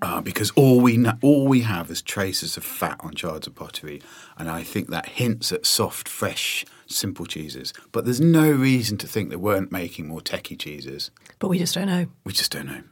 Uh, 0.00 0.20
because 0.20 0.50
all 0.52 0.80
we 0.80 1.04
all 1.22 1.46
we 1.46 1.62
have 1.62 1.90
is 1.90 2.02
traces 2.02 2.56
of 2.56 2.64
fat 2.64 2.96
on 3.00 3.14
shards 3.16 3.46
of 3.46 3.54
pottery, 3.54 4.00
and 4.36 4.48
I 4.48 4.62
think 4.62 4.90
that 4.90 5.06
hints 5.06 5.50
at 5.50 5.66
soft, 5.66 6.08
fresh, 6.08 6.64
simple 6.86 7.26
cheeses. 7.26 7.72
But 7.90 8.04
there's 8.04 8.20
no 8.20 8.50
reason 8.50 8.96
to 8.98 9.08
think 9.08 9.30
they 9.30 9.36
weren't 9.36 9.72
making 9.72 10.06
more 10.06 10.20
techie 10.20 10.58
cheeses. 10.58 11.10
But 11.38 11.48
we 11.48 11.58
just 11.58 11.74
don't 11.74 11.88
know. 11.88 12.06
We 12.24 12.32
just 12.32 12.52
don't 12.52 12.66
know 12.66 12.82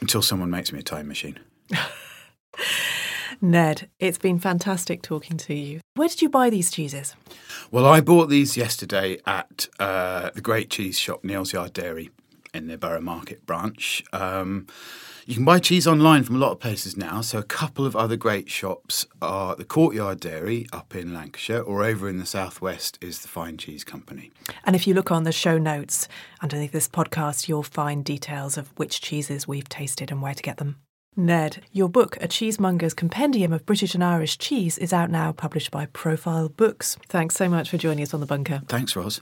until 0.00 0.22
someone 0.22 0.50
makes 0.50 0.72
me 0.72 0.80
a 0.80 0.82
time 0.82 1.08
machine. 1.08 1.38
Ned, 3.40 3.88
it's 4.00 4.18
been 4.18 4.38
fantastic 4.38 5.02
talking 5.02 5.36
to 5.36 5.54
you. 5.54 5.80
Where 5.94 6.08
did 6.08 6.22
you 6.22 6.28
buy 6.28 6.50
these 6.50 6.70
cheeses? 6.70 7.14
Well, 7.70 7.86
I 7.86 8.00
bought 8.00 8.28
these 8.28 8.56
yesterday 8.56 9.18
at 9.26 9.68
uh, 9.78 10.30
the 10.30 10.40
great 10.40 10.70
cheese 10.70 10.98
shop 10.98 11.22
Neal's 11.22 11.52
Yard 11.52 11.72
Dairy 11.72 12.10
in 12.52 12.66
the 12.66 12.76
Borough 12.76 13.00
Market 13.00 13.46
branch. 13.46 14.02
Um, 14.12 14.66
you 15.28 15.34
can 15.34 15.44
buy 15.44 15.58
cheese 15.58 15.86
online 15.86 16.24
from 16.24 16.36
a 16.36 16.38
lot 16.38 16.52
of 16.52 16.58
places 16.58 16.96
now. 16.96 17.20
So, 17.20 17.38
a 17.38 17.42
couple 17.42 17.84
of 17.84 17.94
other 17.94 18.16
great 18.16 18.48
shops 18.48 19.04
are 19.20 19.54
the 19.54 19.64
Courtyard 19.64 20.20
Dairy 20.20 20.66
up 20.72 20.94
in 20.94 21.12
Lancashire, 21.12 21.60
or 21.60 21.84
over 21.84 22.08
in 22.08 22.16
the 22.16 22.24
southwest 22.24 22.98
is 23.02 23.18
the 23.18 23.28
Fine 23.28 23.58
Cheese 23.58 23.84
Company. 23.84 24.30
And 24.64 24.74
if 24.74 24.86
you 24.86 24.94
look 24.94 25.10
on 25.10 25.24
the 25.24 25.32
show 25.32 25.58
notes 25.58 26.08
underneath 26.40 26.72
this 26.72 26.88
podcast, 26.88 27.46
you'll 27.46 27.62
find 27.62 28.06
details 28.06 28.56
of 28.56 28.68
which 28.78 29.02
cheeses 29.02 29.46
we've 29.46 29.68
tasted 29.68 30.10
and 30.10 30.22
where 30.22 30.32
to 30.32 30.42
get 30.42 30.56
them. 30.56 30.76
Ned, 31.14 31.62
your 31.72 31.90
book, 31.90 32.16
A 32.22 32.26
Cheesemonger's 32.26 32.94
Compendium 32.94 33.52
of 33.52 33.66
British 33.66 33.94
and 33.94 34.02
Irish 34.02 34.38
Cheese, 34.38 34.78
is 34.78 34.94
out 34.94 35.10
now, 35.10 35.32
published 35.32 35.70
by 35.70 35.84
Profile 35.84 36.48
Books. 36.48 36.96
Thanks 37.06 37.34
so 37.34 37.50
much 37.50 37.68
for 37.68 37.76
joining 37.76 38.02
us 38.02 38.14
on 38.14 38.20
The 38.20 38.26
Bunker. 38.26 38.62
Thanks, 38.66 38.96
Ros. 38.96 39.20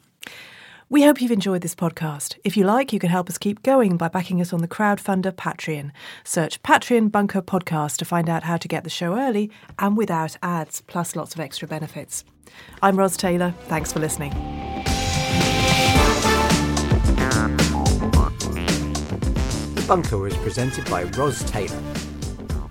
We 0.88 1.02
hope 1.02 1.20
you've 1.20 1.32
enjoyed 1.32 1.62
this 1.62 1.74
podcast. 1.74 2.36
If 2.44 2.56
you 2.56 2.64
like, 2.64 2.92
you 2.92 3.00
can 3.00 3.10
help 3.10 3.28
us 3.28 3.38
keep 3.38 3.64
going 3.64 3.96
by 3.96 4.06
backing 4.06 4.40
us 4.40 4.52
on 4.52 4.60
the 4.60 4.68
crowdfunder 4.68 5.32
Patreon. 5.32 5.90
Search 6.22 6.62
Patreon 6.62 7.10
Bunker 7.10 7.42
Podcast 7.42 7.96
to 7.96 8.04
find 8.04 8.28
out 8.28 8.44
how 8.44 8.56
to 8.56 8.68
get 8.68 8.84
the 8.84 8.90
show 8.90 9.18
early 9.18 9.50
and 9.80 9.96
without 9.96 10.36
ads, 10.44 10.82
plus 10.82 11.16
lots 11.16 11.34
of 11.34 11.40
extra 11.40 11.66
benefits. 11.66 12.22
I'm 12.82 12.96
Ros 12.96 13.16
Taylor. 13.16 13.52
Thanks 13.62 13.92
for 13.92 13.98
listening. 13.98 14.30
The 19.74 19.84
Bunker 19.88 20.18
was 20.18 20.36
presented 20.36 20.88
by 20.88 21.02
Ros 21.02 21.42
Taylor. 21.50 21.82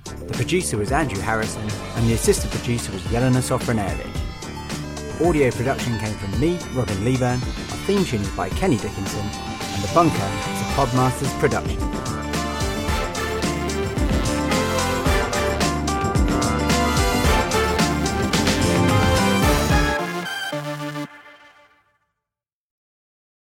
The 0.05 0.33
producer 0.35 0.77
was 0.77 0.93
Andrew 0.93 1.19
Harrison, 1.19 1.69
and 1.97 2.07
the 2.07 2.13
assistant 2.13 2.53
producer 2.53 2.93
was 2.93 3.01
Yelena 3.03 3.41
Sofranevich. 3.41 5.27
Audio 5.27 5.51
production 5.51 5.99
came 5.99 6.13
from 6.13 6.39
me, 6.39 6.57
Robin 6.73 7.03
Leeburn. 7.03 7.64
Theme 7.85 8.03
tune 8.03 8.21
is 8.21 8.29
by 8.31 8.49
Kenny 8.49 8.77
Dickinson, 8.77 9.19
and 9.21 9.83
The 9.83 9.91
Bunker 9.93 10.15
is 10.15 10.61
a 10.61 10.65
Podmasters 10.73 11.39
production. 11.39 12.14